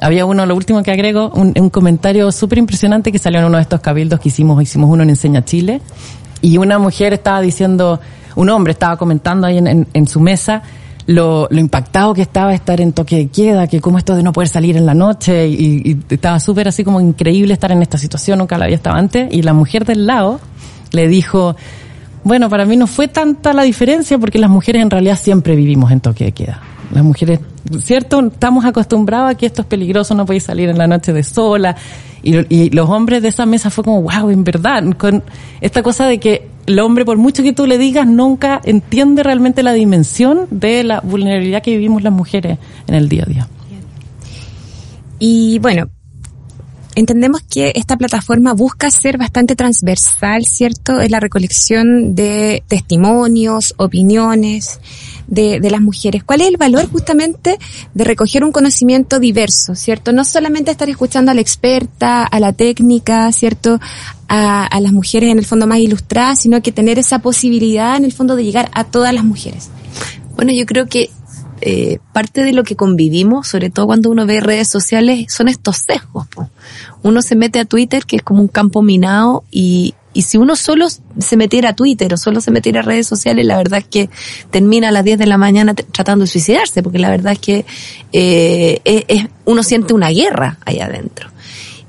Había 0.00 0.24
uno, 0.24 0.46
lo 0.46 0.54
último 0.54 0.82
que 0.82 0.92
agrego, 0.92 1.30
un, 1.34 1.52
comentario 1.70 2.30
súper 2.30 2.58
impresionante 2.58 3.10
que 3.10 3.18
salió 3.18 3.40
en 3.40 3.46
uno 3.46 3.56
de 3.56 3.62
estos 3.62 3.80
cabildos 3.80 4.20
que 4.20 4.28
hicimos, 4.28 4.62
hicimos 4.62 4.88
uno 4.90 5.02
en 5.02 5.10
Enseña 5.10 5.44
Chile, 5.44 5.80
y 6.40 6.56
una 6.58 6.78
mujer 6.78 7.12
estaba 7.12 7.40
diciendo, 7.40 8.00
un 8.36 8.48
hombre 8.50 8.72
estaba 8.72 8.96
comentando 8.96 9.48
ahí 9.48 9.58
en- 9.58 9.88
en 9.92 10.06
su 10.06 10.20
mesa, 10.20 10.62
lo, 11.08 11.48
lo 11.50 11.58
impactado 11.58 12.12
que 12.12 12.20
estaba 12.20 12.52
estar 12.52 12.82
en 12.82 12.92
toque 12.92 13.16
de 13.16 13.28
queda, 13.28 13.66
que 13.66 13.80
como 13.80 13.96
esto 13.96 14.14
de 14.14 14.22
no 14.22 14.30
poder 14.30 14.48
salir 14.48 14.76
en 14.76 14.84
la 14.84 14.92
noche, 14.92 15.48
y, 15.48 15.82
y 15.82 15.98
estaba 16.10 16.38
súper 16.38 16.68
así 16.68 16.84
como 16.84 17.00
increíble 17.00 17.54
estar 17.54 17.72
en 17.72 17.80
esta 17.80 17.96
situación, 17.96 18.38
nunca 18.38 18.58
la 18.58 18.66
había 18.66 18.76
estado 18.76 18.96
antes, 18.96 19.26
y 19.32 19.40
la 19.40 19.54
mujer 19.54 19.86
del 19.86 20.06
lado 20.06 20.38
le 20.92 21.08
dijo, 21.08 21.56
bueno, 22.24 22.50
para 22.50 22.66
mí 22.66 22.76
no 22.76 22.86
fue 22.86 23.08
tanta 23.08 23.54
la 23.54 23.62
diferencia 23.62 24.18
porque 24.18 24.38
las 24.38 24.50
mujeres 24.50 24.82
en 24.82 24.90
realidad 24.90 25.18
siempre 25.18 25.56
vivimos 25.56 25.90
en 25.92 26.00
toque 26.00 26.24
de 26.24 26.32
queda. 26.32 26.60
Las 26.92 27.02
mujeres, 27.02 27.40
¿cierto? 27.80 28.20
Estamos 28.26 28.66
acostumbrados 28.66 29.30
a 29.30 29.34
que 29.34 29.46
esto 29.46 29.62
es 29.62 29.68
peligroso, 29.68 30.14
no 30.14 30.26
podéis 30.26 30.42
salir 30.42 30.68
en 30.68 30.76
la 30.76 30.86
noche 30.86 31.14
de 31.14 31.22
sola. 31.22 31.74
Y, 32.22 32.36
y 32.54 32.68
los 32.70 32.88
hombres 32.90 33.22
de 33.22 33.28
esa 33.28 33.46
mesa 33.46 33.70
fue 33.70 33.82
como, 33.82 34.02
wow, 34.02 34.28
en 34.28 34.44
verdad, 34.44 34.84
con 34.98 35.24
esta 35.62 35.82
cosa 35.82 36.06
de 36.06 36.18
que 36.18 36.57
el 36.68 36.78
hombre, 36.80 37.06
por 37.06 37.16
mucho 37.16 37.42
que 37.42 37.54
tú 37.54 37.66
le 37.66 37.78
digas, 37.78 38.06
nunca 38.06 38.60
entiende 38.62 39.22
realmente 39.22 39.62
la 39.62 39.72
dimensión 39.72 40.46
de 40.50 40.84
la 40.84 41.00
vulnerabilidad 41.00 41.62
que 41.62 41.70
vivimos 41.70 42.02
las 42.02 42.12
mujeres 42.12 42.58
en 42.86 42.94
el 42.94 43.08
día 43.08 43.22
a 43.22 43.26
día. 43.26 43.48
Y 45.18 45.58
bueno, 45.60 45.88
entendemos 46.94 47.40
que 47.40 47.72
esta 47.74 47.96
plataforma 47.96 48.52
busca 48.52 48.90
ser 48.90 49.16
bastante 49.16 49.56
transversal, 49.56 50.44
¿cierto? 50.44 51.00
En 51.00 51.10
la 51.10 51.20
recolección 51.20 52.14
de 52.14 52.62
testimonios, 52.68 53.72
opiniones 53.78 54.78
de, 55.28 55.60
de 55.60 55.70
las 55.70 55.80
mujeres. 55.80 56.24
¿Cuál 56.24 56.40
es 56.40 56.48
el 56.48 56.56
valor 56.56 56.90
justamente 56.90 57.58
de 57.94 58.04
recoger 58.04 58.44
un 58.44 58.50
conocimiento 58.50 59.20
diverso, 59.20 59.74
¿cierto? 59.74 60.12
No 60.12 60.24
solamente 60.24 60.70
estar 60.70 60.88
escuchando 60.88 61.30
a 61.30 61.34
la 61.34 61.40
experta, 61.40 62.24
a 62.24 62.40
la 62.40 62.52
técnica, 62.52 63.30
¿cierto? 63.32 63.78
A, 64.26 64.66
a 64.66 64.80
las 64.80 64.92
mujeres 64.92 65.30
en 65.30 65.38
el 65.38 65.46
fondo 65.46 65.66
más 65.66 65.78
ilustradas, 65.78 66.40
sino 66.40 66.60
que 66.60 66.72
tener 66.72 66.98
esa 66.98 67.20
posibilidad 67.20 67.96
en 67.96 68.04
el 68.04 68.12
fondo 68.12 68.34
de 68.34 68.44
llegar 68.44 68.70
a 68.72 68.84
todas 68.84 69.14
las 69.14 69.24
mujeres. 69.24 69.70
Bueno, 70.34 70.52
yo 70.52 70.66
creo 70.66 70.86
que 70.86 71.10
eh, 71.60 71.98
parte 72.12 72.44
de 72.44 72.52
lo 72.52 72.62
que 72.62 72.76
convivimos, 72.76 73.48
sobre 73.48 73.70
todo 73.70 73.86
cuando 73.86 74.10
uno 74.10 74.26
ve 74.26 74.40
redes 74.40 74.68
sociales, 74.68 75.32
son 75.32 75.48
estos 75.48 75.78
sesgos. 75.78 76.26
Uno 77.02 77.22
se 77.22 77.34
mete 77.34 77.58
a 77.58 77.64
Twitter, 77.64 78.04
que 78.04 78.16
es 78.16 78.22
como 78.22 78.40
un 78.40 78.48
campo 78.48 78.82
minado, 78.82 79.44
y, 79.50 79.94
y 80.18 80.22
si 80.22 80.36
uno 80.36 80.56
solo 80.56 80.88
se 80.90 81.36
metiera 81.36 81.68
a 81.68 81.76
Twitter 81.76 82.12
o 82.12 82.16
solo 82.16 82.40
se 82.40 82.50
metiera 82.50 82.80
a 82.80 82.82
redes 82.82 83.06
sociales, 83.06 83.46
la 83.46 83.56
verdad 83.56 83.78
es 83.78 83.86
que 83.86 84.10
termina 84.50 84.88
a 84.88 84.90
las 84.90 85.04
10 85.04 85.16
de 85.16 85.26
la 85.26 85.38
mañana 85.38 85.74
tratando 85.74 86.24
de 86.24 86.26
suicidarse, 86.30 86.82
porque 86.82 86.98
la 86.98 87.08
verdad 87.10 87.34
es 87.34 87.38
que 87.38 87.64
eh, 88.12 88.80
es- 88.84 89.04
es- 89.06 89.26
uno 89.44 89.62
siente 89.62 89.94
una 89.94 90.08
guerra 90.10 90.58
ahí 90.66 90.80
adentro. 90.80 91.30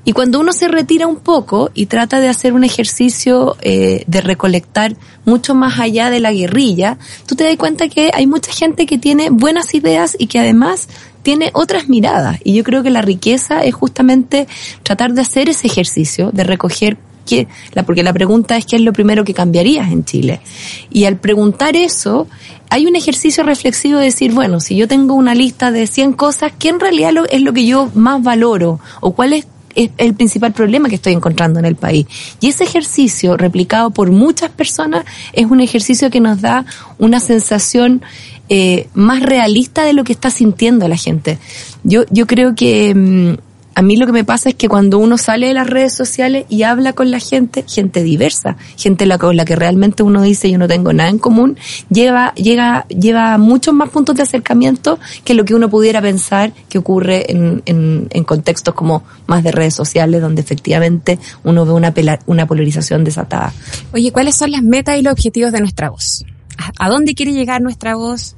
Y 0.04 0.12
cuando 0.12 0.38
uno 0.38 0.52
se 0.52 0.68
retira 0.68 1.08
un 1.08 1.16
poco 1.16 1.70
y 1.74 1.86
trata 1.86 2.20
de 2.20 2.28
hacer 2.28 2.52
un 2.52 2.62
ejercicio 2.62 3.56
eh, 3.62 4.04
de 4.06 4.20
recolectar 4.20 4.94
mucho 5.24 5.56
más 5.56 5.80
allá 5.80 6.08
de 6.10 6.20
la 6.20 6.30
guerrilla, 6.32 6.96
tú 7.26 7.34
te 7.34 7.42
das 7.44 7.56
cuenta 7.56 7.88
que 7.88 8.10
hay 8.14 8.28
mucha 8.28 8.52
gente 8.52 8.86
que 8.86 8.96
tiene 8.96 9.30
buenas 9.30 9.74
ideas 9.74 10.16
y 10.18 10.28
que 10.28 10.38
además 10.38 10.88
tiene 11.24 11.50
otras 11.52 11.88
miradas. 11.88 12.38
Y 12.44 12.54
yo 12.54 12.62
creo 12.62 12.82
que 12.84 12.90
la 12.90 13.02
riqueza 13.02 13.64
es 13.64 13.74
justamente 13.74 14.46
tratar 14.84 15.12
de 15.14 15.20
hacer 15.22 15.48
ese 15.48 15.66
ejercicio, 15.66 16.30
de 16.32 16.44
recoger 16.44 16.96
la, 17.72 17.84
porque 17.84 18.02
la 18.02 18.12
pregunta 18.12 18.56
es 18.56 18.66
qué 18.66 18.76
es 18.76 18.82
lo 18.82 18.92
primero 18.92 19.24
que 19.24 19.34
cambiarías 19.34 19.90
en 19.90 20.04
Chile. 20.04 20.40
Y 20.90 21.04
al 21.04 21.16
preguntar 21.16 21.76
eso, 21.76 22.26
hay 22.68 22.86
un 22.86 22.96
ejercicio 22.96 23.42
reflexivo 23.44 23.98
de 23.98 24.06
decir, 24.06 24.32
bueno, 24.32 24.60
si 24.60 24.76
yo 24.76 24.88
tengo 24.88 25.14
una 25.14 25.34
lista 25.34 25.70
de 25.70 25.86
100 25.86 26.12
cosas, 26.14 26.52
¿qué 26.58 26.68
en 26.68 26.80
realidad 26.80 27.12
es 27.30 27.42
lo 27.42 27.52
que 27.52 27.66
yo 27.66 27.90
más 27.94 28.22
valoro? 28.22 28.80
¿O 29.00 29.12
cuál 29.12 29.32
es 29.32 29.46
es 29.74 29.90
el 29.98 30.14
principal 30.14 30.52
problema 30.52 30.88
que 30.88 30.96
estoy 30.96 31.12
encontrando 31.12 31.58
en 31.58 31.64
el 31.64 31.76
país. 31.76 32.06
Y 32.40 32.48
ese 32.48 32.64
ejercicio, 32.64 33.36
replicado 33.36 33.90
por 33.90 34.10
muchas 34.10 34.50
personas, 34.50 35.04
es 35.32 35.46
un 35.46 35.60
ejercicio 35.60 36.10
que 36.10 36.20
nos 36.20 36.40
da 36.40 36.64
una 36.98 37.20
sensación 37.20 38.02
eh, 38.48 38.88
más 38.94 39.22
realista 39.22 39.84
de 39.84 39.92
lo 39.92 40.04
que 40.04 40.12
está 40.12 40.30
sintiendo 40.30 40.88
la 40.88 40.96
gente. 40.96 41.38
Yo, 41.84 42.02
yo 42.10 42.26
creo 42.26 42.54
que 42.54 42.94
mm, 42.94 43.49
a 43.74 43.82
mí 43.82 43.96
lo 43.96 44.04
que 44.06 44.12
me 44.12 44.24
pasa 44.24 44.48
es 44.50 44.54
que 44.56 44.68
cuando 44.68 44.98
uno 44.98 45.16
sale 45.16 45.46
de 45.46 45.54
las 45.54 45.66
redes 45.68 45.94
sociales 45.94 46.44
y 46.48 46.64
habla 46.64 46.92
con 46.92 47.10
la 47.10 47.18
gente, 47.20 47.64
gente 47.66 48.02
diversa, 48.02 48.56
gente 48.76 49.06
la, 49.06 49.16
con 49.16 49.36
la 49.36 49.44
que 49.44 49.54
realmente 49.56 50.02
uno 50.02 50.22
dice 50.22 50.50
yo 50.50 50.58
no 50.58 50.66
tengo 50.68 50.92
nada 50.92 51.08
en 51.08 51.18
común, 51.18 51.56
lleva, 51.88 52.34
llega, 52.34 52.86
lleva 52.88 53.38
muchos 53.38 53.72
más 53.72 53.88
puntos 53.90 54.16
de 54.16 54.22
acercamiento 54.24 54.98
que 55.24 55.34
lo 55.34 55.44
que 55.44 55.54
uno 55.54 55.70
pudiera 55.70 56.02
pensar 56.02 56.52
que 56.68 56.78
ocurre 56.78 57.30
en, 57.30 57.62
en, 57.66 58.08
en 58.10 58.24
contextos 58.24 58.74
como 58.74 59.02
más 59.26 59.42
de 59.44 59.52
redes 59.52 59.74
sociales, 59.74 60.20
donde 60.20 60.40
efectivamente 60.42 61.18
uno 61.44 61.64
ve 61.64 61.72
una, 61.72 61.94
pela- 61.94 62.18
una 62.26 62.46
polarización 62.46 63.04
desatada. 63.04 63.52
Oye, 63.92 64.10
¿cuáles 64.12 64.34
son 64.36 64.50
las 64.50 64.62
metas 64.62 64.98
y 64.98 65.02
los 65.02 65.12
objetivos 65.12 65.52
de 65.52 65.60
nuestra 65.60 65.90
voz? 65.90 66.24
¿A- 66.58 66.86
¿A 66.86 66.88
dónde 66.88 67.14
quiere 67.14 67.32
llegar 67.32 67.62
nuestra 67.62 67.94
voz? 67.94 68.34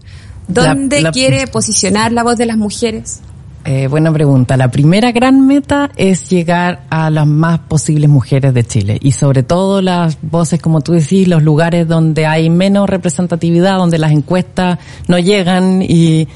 ¿Dónde 0.47 0.97
La- 1.01 1.09
la- 1.09 1.13
quiere 1.13 1.47
posicionar 1.47 2.13
la 2.13 2.23
voz 2.23 2.37
de 2.37 2.47
las 2.47 2.57
mujeres? 2.59 3.21
Eh, 3.65 3.87
buena 3.87 4.13
pregunta. 4.13 4.57
La 4.57 4.71
primera 4.73 5.13
gran 5.13 5.47
meta 5.47 5.91
es 5.97 6.29
llegar 6.29 6.83
a 6.91 7.11
las 7.11 7.27
más 7.29 7.61
posibles 7.61 8.11
mujeres 8.11 8.55
de 8.55 8.65
Chile 8.65 8.99
y 9.01 9.13
sobre 9.13 9.45
todo 9.45 9.81
las 9.81 10.19
voces, 10.21 10.61
como 10.61 10.81
tú 10.81 10.93
decís, 10.93 11.29
los 11.29 11.45
lugares 11.45 11.87
donde 11.87 12.27
hay 12.27 12.51
menos 12.51 12.91
representatividad, 12.91 13.79
donde 13.79 13.99
las 13.99 14.11
encuestas 14.11 14.79
no 15.07 15.17
llegan 15.19 15.81
y, 15.81 16.27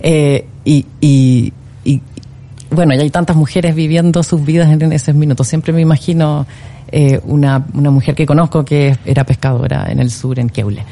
eh, 0.00 0.46
y, 0.66 0.84
y, 1.00 1.52
y, 1.84 2.02
bueno, 2.70 2.94
ya 2.94 3.00
hay 3.00 3.10
tantas 3.10 3.36
mujeres 3.36 3.74
viviendo 3.74 4.22
sus 4.22 4.44
vidas 4.44 4.70
en 4.70 4.92
esos 4.92 5.14
minutos. 5.14 5.48
Siempre 5.48 5.72
me 5.72 5.80
imagino 5.80 6.46
eh, 6.92 7.18
una, 7.24 7.64
una 7.72 7.90
mujer 7.90 8.14
que 8.14 8.26
conozco 8.26 8.62
que 8.62 8.94
era 9.06 9.24
pescadora 9.24 9.86
en 9.90 10.00
el 10.00 10.10
sur, 10.10 10.38
en 10.38 10.50
Keule. 10.50 10.84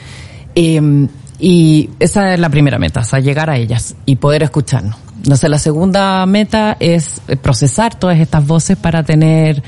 Eh, 0.55 1.09
y 1.39 1.91
esa 1.99 2.33
es 2.33 2.41
la 2.41 2.49
primera 2.49 2.79
meta, 2.79 3.01
o 3.01 3.05
sea, 3.05 3.19
llegar 3.19 3.51
a 3.51 3.57
ellas 3.57 3.97
y 4.07 4.17
poder 4.17 4.45
escucharnos. 4.45 4.97
No 5.27 5.37
sé, 5.37 5.49
la 5.49 5.59
segunda 5.59 6.25
meta 6.27 6.77
es 6.81 7.23
eh, 7.29 7.37
procesar 7.37 7.95
todas 7.95 8.19
estas 8.19 8.47
voces 8.47 8.77
para 8.77 9.03
tener 9.05 9.63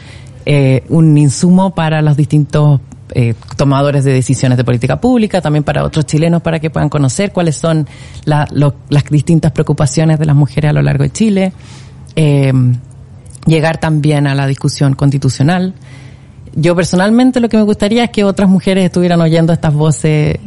eh, 0.47 0.85
un 0.89 1.17
insumo 1.17 1.75
para 1.75 2.03
los 2.03 2.17
distintos 2.17 2.81
eh, 3.17 3.35
tomadores 3.57 4.03
de 4.05 4.13
decisiones 4.13 4.59
de 4.59 4.65
política 4.65 5.01
pública, 5.01 5.41
también 5.41 5.63
para 5.63 5.85
otros 5.85 6.05
chilenos 6.05 6.43
para 6.43 6.59
que 6.59 6.71
puedan 6.71 6.89
conocer 6.89 7.33
cuáles 7.33 7.57
son 7.57 7.87
las 8.25 8.49
distintas 9.11 9.53
preocupaciones 9.53 10.19
de 10.19 10.27
las 10.27 10.35
mujeres 10.35 10.71
a 10.71 10.73
lo 10.73 10.83
largo 10.83 11.05
de 11.05 11.11
Chile. 11.11 11.53
Eh, 12.17 12.53
llegar 13.47 13.79
también 13.79 14.27
a 14.27 14.35
la 14.35 14.47
discusión 14.47 14.95
constitucional. 14.95 15.75
Yo 16.55 16.75
personalmente 16.75 17.41
lo 17.41 17.49
que 17.49 17.57
me 17.57 17.63
gustaría 17.63 18.05
es 18.05 18.11
que 18.11 18.25
otras 18.25 18.49
mujeres 18.49 18.85
estuvieran 18.87 19.21
oyendo 19.21 19.53
estas 19.53 19.75
voces 19.75 20.39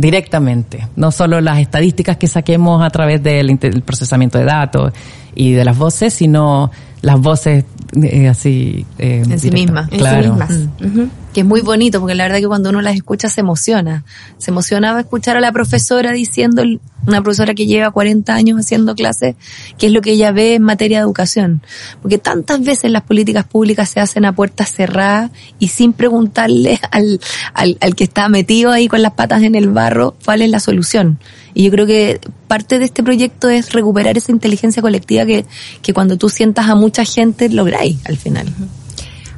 directamente, 0.00 0.88
no 0.96 1.12
solo 1.12 1.40
las 1.42 1.58
estadísticas 1.58 2.16
que 2.16 2.26
saquemos 2.26 2.82
a 2.82 2.88
través 2.88 3.22
del, 3.22 3.58
procesamiento 3.84 4.38
de 4.38 4.44
datos 4.44 4.92
y 5.34 5.52
de 5.52 5.64
las 5.64 5.76
voces, 5.76 6.14
sino 6.14 6.70
las 7.02 7.20
voces 7.20 7.64
eh, 8.02 8.28
así 8.28 8.86
eh, 8.98 9.22
En 9.28 9.38
sí 9.38 9.50
mismas. 9.50 9.86
En 9.90 9.98
sí 9.98 9.98
Claro. 9.98 10.28
mismas. 10.28 10.50
Ujú. 10.84 11.08
que 11.32 11.40
es 11.40 11.46
muy 11.46 11.60
bonito, 11.60 12.00
porque 12.00 12.16
la 12.16 12.24
verdad 12.24 12.38
que 12.38 12.48
cuando 12.48 12.70
uno 12.70 12.82
las 12.82 12.96
escucha 12.96 13.28
se 13.28 13.40
emociona. 13.40 14.04
Se 14.38 14.50
emocionaba 14.50 14.98
escuchar 15.00 15.36
a 15.36 15.40
la 15.40 15.52
profesora 15.52 16.10
diciendo, 16.12 16.62
una 17.06 17.22
profesora 17.22 17.54
que 17.54 17.66
lleva 17.66 17.90
40 17.92 18.34
años 18.34 18.58
haciendo 18.58 18.94
clases, 18.96 19.36
qué 19.78 19.86
es 19.86 19.92
lo 19.92 20.00
que 20.02 20.10
ella 20.12 20.32
ve 20.32 20.56
en 20.56 20.62
materia 20.62 20.98
de 20.98 21.02
educación. 21.04 21.62
Porque 22.02 22.18
tantas 22.18 22.60
veces 22.62 22.90
las 22.90 23.02
políticas 23.02 23.44
públicas 23.44 23.88
se 23.88 24.00
hacen 24.00 24.24
a 24.24 24.34
puertas 24.34 24.72
cerradas 24.72 25.30
y 25.60 25.68
sin 25.68 25.92
preguntarle 25.92 26.80
al, 26.90 27.20
al, 27.54 27.78
al 27.80 27.94
que 27.94 28.04
está 28.04 28.28
metido 28.28 28.72
ahí 28.72 28.88
con 28.88 29.00
las 29.00 29.12
patas 29.12 29.42
en 29.44 29.54
el 29.54 29.68
barro 29.70 30.16
cuál 30.24 30.42
es 30.42 30.50
la 30.50 30.58
solución. 30.60 31.18
Y 31.54 31.64
yo 31.64 31.70
creo 31.72 31.86
que 31.86 32.20
parte 32.48 32.78
de 32.78 32.84
este 32.84 33.02
proyecto 33.02 33.48
es 33.48 33.72
recuperar 33.72 34.16
esa 34.16 34.30
inteligencia 34.32 34.82
colectiva 34.82 35.26
que, 35.26 35.44
que 35.82 35.92
cuando 35.92 36.16
tú 36.16 36.28
sientas 36.28 36.68
a 36.68 36.74
mucha 36.90 37.04
gente 37.04 37.48
lográis 37.48 37.98
al 38.04 38.16
final. 38.16 38.52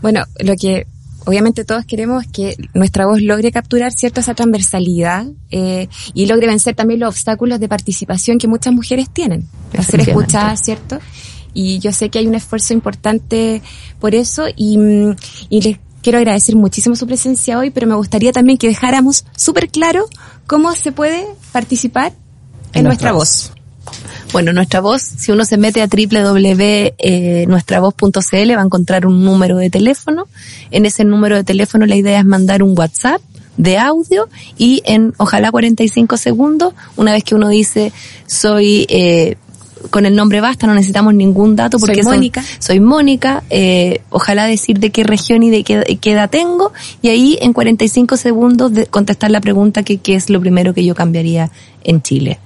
Bueno, 0.00 0.24
lo 0.40 0.54
que 0.56 0.86
obviamente 1.26 1.66
todos 1.66 1.84
queremos 1.84 2.24
es 2.24 2.30
que 2.32 2.56
nuestra 2.72 3.06
voz 3.06 3.20
logre 3.20 3.52
capturar 3.52 3.92
cierta 3.92 4.22
esa 4.22 4.32
transversalidad 4.34 5.26
eh, 5.50 5.88
y 6.14 6.24
logre 6.24 6.46
vencer 6.46 6.74
también 6.74 7.00
los 7.00 7.10
obstáculos 7.10 7.60
de 7.60 7.68
participación 7.68 8.38
que 8.38 8.48
muchas 8.48 8.72
mujeres 8.72 9.10
tienen, 9.10 9.46
a 9.76 9.82
ser 9.82 10.00
escuchadas, 10.00 10.60
¿cierto? 10.64 10.98
Y 11.52 11.78
yo 11.80 11.92
sé 11.92 12.08
que 12.08 12.18
hay 12.18 12.26
un 12.26 12.34
esfuerzo 12.34 12.72
importante 12.72 13.60
por 14.00 14.14
eso 14.14 14.46
y, 14.56 14.78
y 15.50 15.60
les 15.60 15.78
quiero 16.02 16.18
agradecer 16.18 16.56
muchísimo 16.56 16.96
su 16.96 17.06
presencia 17.06 17.58
hoy, 17.58 17.70
pero 17.70 17.86
me 17.86 17.94
gustaría 17.94 18.32
también 18.32 18.56
que 18.56 18.66
dejáramos 18.66 19.26
súper 19.36 19.68
claro 19.68 20.06
cómo 20.46 20.72
se 20.72 20.90
puede 20.90 21.26
participar 21.52 22.12
en, 22.72 22.80
En 22.80 22.84
nuestra 22.84 23.12
nuestra 23.12 23.12
voz. 23.12 23.52
Bueno, 24.32 24.52
nuestra 24.52 24.80
voz, 24.80 25.02
si 25.02 25.32
uno 25.32 25.44
se 25.44 25.56
mete 25.58 25.82
a 25.82 25.88
www.nuestravoz.cl 25.88 28.56
va 28.56 28.60
a 28.60 28.64
encontrar 28.64 29.06
un 29.06 29.24
número 29.24 29.56
de 29.58 29.68
teléfono. 29.70 30.26
En 30.70 30.86
ese 30.86 31.04
número 31.04 31.34
de 31.36 31.42
teléfono 31.44 31.84
la 31.86 31.96
idea 31.96 32.18
es 32.20 32.24
mandar 32.24 32.62
un 32.62 32.78
WhatsApp 32.78 33.20
de 33.56 33.76
audio 33.78 34.28
y 34.56 34.82
en 34.86 35.12
ojalá 35.18 35.50
45 35.50 36.16
segundos, 36.16 36.72
una 36.96 37.12
vez 37.12 37.22
que 37.24 37.34
uno 37.34 37.48
dice 37.50 37.92
soy 38.26 38.86
eh, 38.88 39.36
con 39.90 40.06
el 40.06 40.14
nombre 40.16 40.40
basta, 40.40 40.66
no 40.66 40.72
necesitamos 40.74 41.12
ningún 41.12 41.54
dato 41.56 41.78
Soy 41.78 41.86
porque 41.88 42.02
son- 42.02 42.14
Mónica. 42.14 42.42
soy 42.58 42.80
Mónica, 42.80 43.42
eh, 43.50 44.00
ojalá 44.10 44.46
decir 44.46 44.78
de 44.78 44.88
qué 44.90 45.04
región 45.04 45.42
y 45.42 45.50
de 45.50 45.62
qué, 45.64 45.98
qué 46.00 46.12
edad 46.12 46.30
tengo 46.30 46.72
y 47.02 47.08
ahí 47.10 47.36
en 47.42 47.52
45 47.52 48.16
segundos 48.16 48.72
de 48.72 48.86
contestar 48.86 49.30
la 49.30 49.40
pregunta 49.42 49.82
que 49.82 49.98
qué 49.98 50.14
es 50.14 50.30
lo 50.30 50.40
primero 50.40 50.72
que 50.72 50.84
yo 50.86 50.94
cambiaría 50.94 51.50
en 51.84 52.00
Chile. 52.00 52.38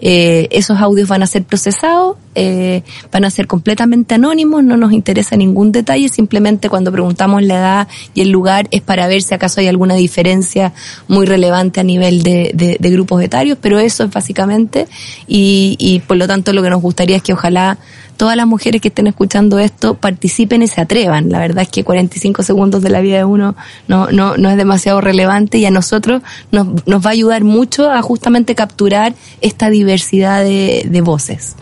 Eh, 0.00 0.46
esos 0.52 0.78
audios 0.80 1.08
van 1.08 1.22
a 1.22 1.26
ser 1.26 1.42
procesados, 1.42 2.16
eh, 2.36 2.82
van 3.10 3.24
a 3.24 3.30
ser 3.30 3.48
completamente 3.48 4.14
anónimos, 4.14 4.62
no 4.62 4.76
nos 4.76 4.92
interesa 4.92 5.36
ningún 5.36 5.72
detalle, 5.72 6.08
simplemente 6.08 6.68
cuando 6.68 6.92
preguntamos 6.92 7.42
la 7.42 7.54
edad 7.56 7.88
y 8.14 8.20
el 8.20 8.30
lugar 8.30 8.68
es 8.70 8.80
para 8.80 9.08
ver 9.08 9.22
si 9.22 9.34
acaso 9.34 9.60
hay 9.60 9.66
alguna 9.66 9.94
diferencia 9.96 10.72
muy 11.08 11.26
relevante 11.26 11.80
a 11.80 11.82
nivel 11.82 12.22
de, 12.22 12.52
de- 12.54 12.76
de 12.78 12.90
grupos 12.90 13.22
etarios, 13.22 13.58
pero 13.60 13.80
eso 13.80 14.04
es 14.04 14.10
básicamente 14.10 14.86
y, 15.26 15.76
y 15.80 15.98
por 16.00 16.16
lo 16.16 16.28
tanto 16.28 16.52
lo 16.52 16.62
que 16.62 16.70
nos 16.70 16.80
gustaría 16.80 17.16
es 17.16 17.22
que 17.22 17.32
ojalá 17.32 17.78
todas 18.18 18.36
las 18.36 18.46
mujeres 18.46 18.82
que 18.82 18.88
estén 18.88 19.06
escuchando 19.06 19.58
esto 19.58 19.94
participen 19.94 20.62
y 20.62 20.66
se 20.66 20.82
atrevan. 20.82 21.30
La 21.30 21.38
verdad 21.38 21.62
es 21.62 21.68
que 21.68 21.84
45 21.84 22.42
segundos 22.42 22.82
de 22.82 22.90
la 22.90 23.00
vida 23.00 23.16
de 23.18 23.24
uno 23.24 23.54
no, 23.86 24.10
no, 24.10 24.36
no 24.36 24.50
es 24.50 24.56
demasiado 24.58 25.00
relevante 25.00 25.58
y 25.58 25.64
a 25.64 25.70
nosotros 25.70 26.20
nos, 26.50 26.84
nos 26.86 27.06
va 27.06 27.10
a 27.10 27.12
ayudar 27.12 27.44
mucho 27.44 27.88
a 27.90 28.02
justamente 28.02 28.56
capturar 28.56 29.14
esta 29.40 29.70
diversidad 29.70 30.44
de, 30.44 30.86
de 30.90 31.00
voces. 31.00 31.54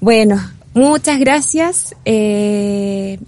Bueno, 0.00 0.40
muchas 0.74 1.18
gracias 1.18 1.94
eh, 2.04 3.18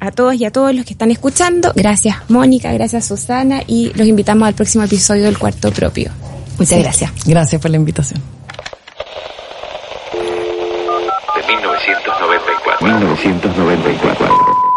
a 0.00 0.10
todos 0.10 0.34
y 0.34 0.44
a 0.44 0.50
todos 0.50 0.74
los 0.74 0.84
que 0.84 0.92
están 0.92 1.10
escuchando. 1.10 1.72
Gracias 1.74 2.16
Mónica, 2.28 2.72
gracias 2.72 3.06
Susana 3.06 3.62
y 3.66 3.92
los 3.94 4.06
invitamos 4.06 4.48
al 4.48 4.54
próximo 4.54 4.84
episodio 4.84 5.24
del 5.24 5.38
Cuarto 5.38 5.70
Propio. 5.72 6.10
Muchas 6.58 6.78
gracias. 6.78 7.12
Gracias 7.24 7.60
por 7.62 7.70
la 7.70 7.78
invitación. 7.78 8.20
De 11.36 11.46
1994. 11.54 12.86
1994. 12.86 14.69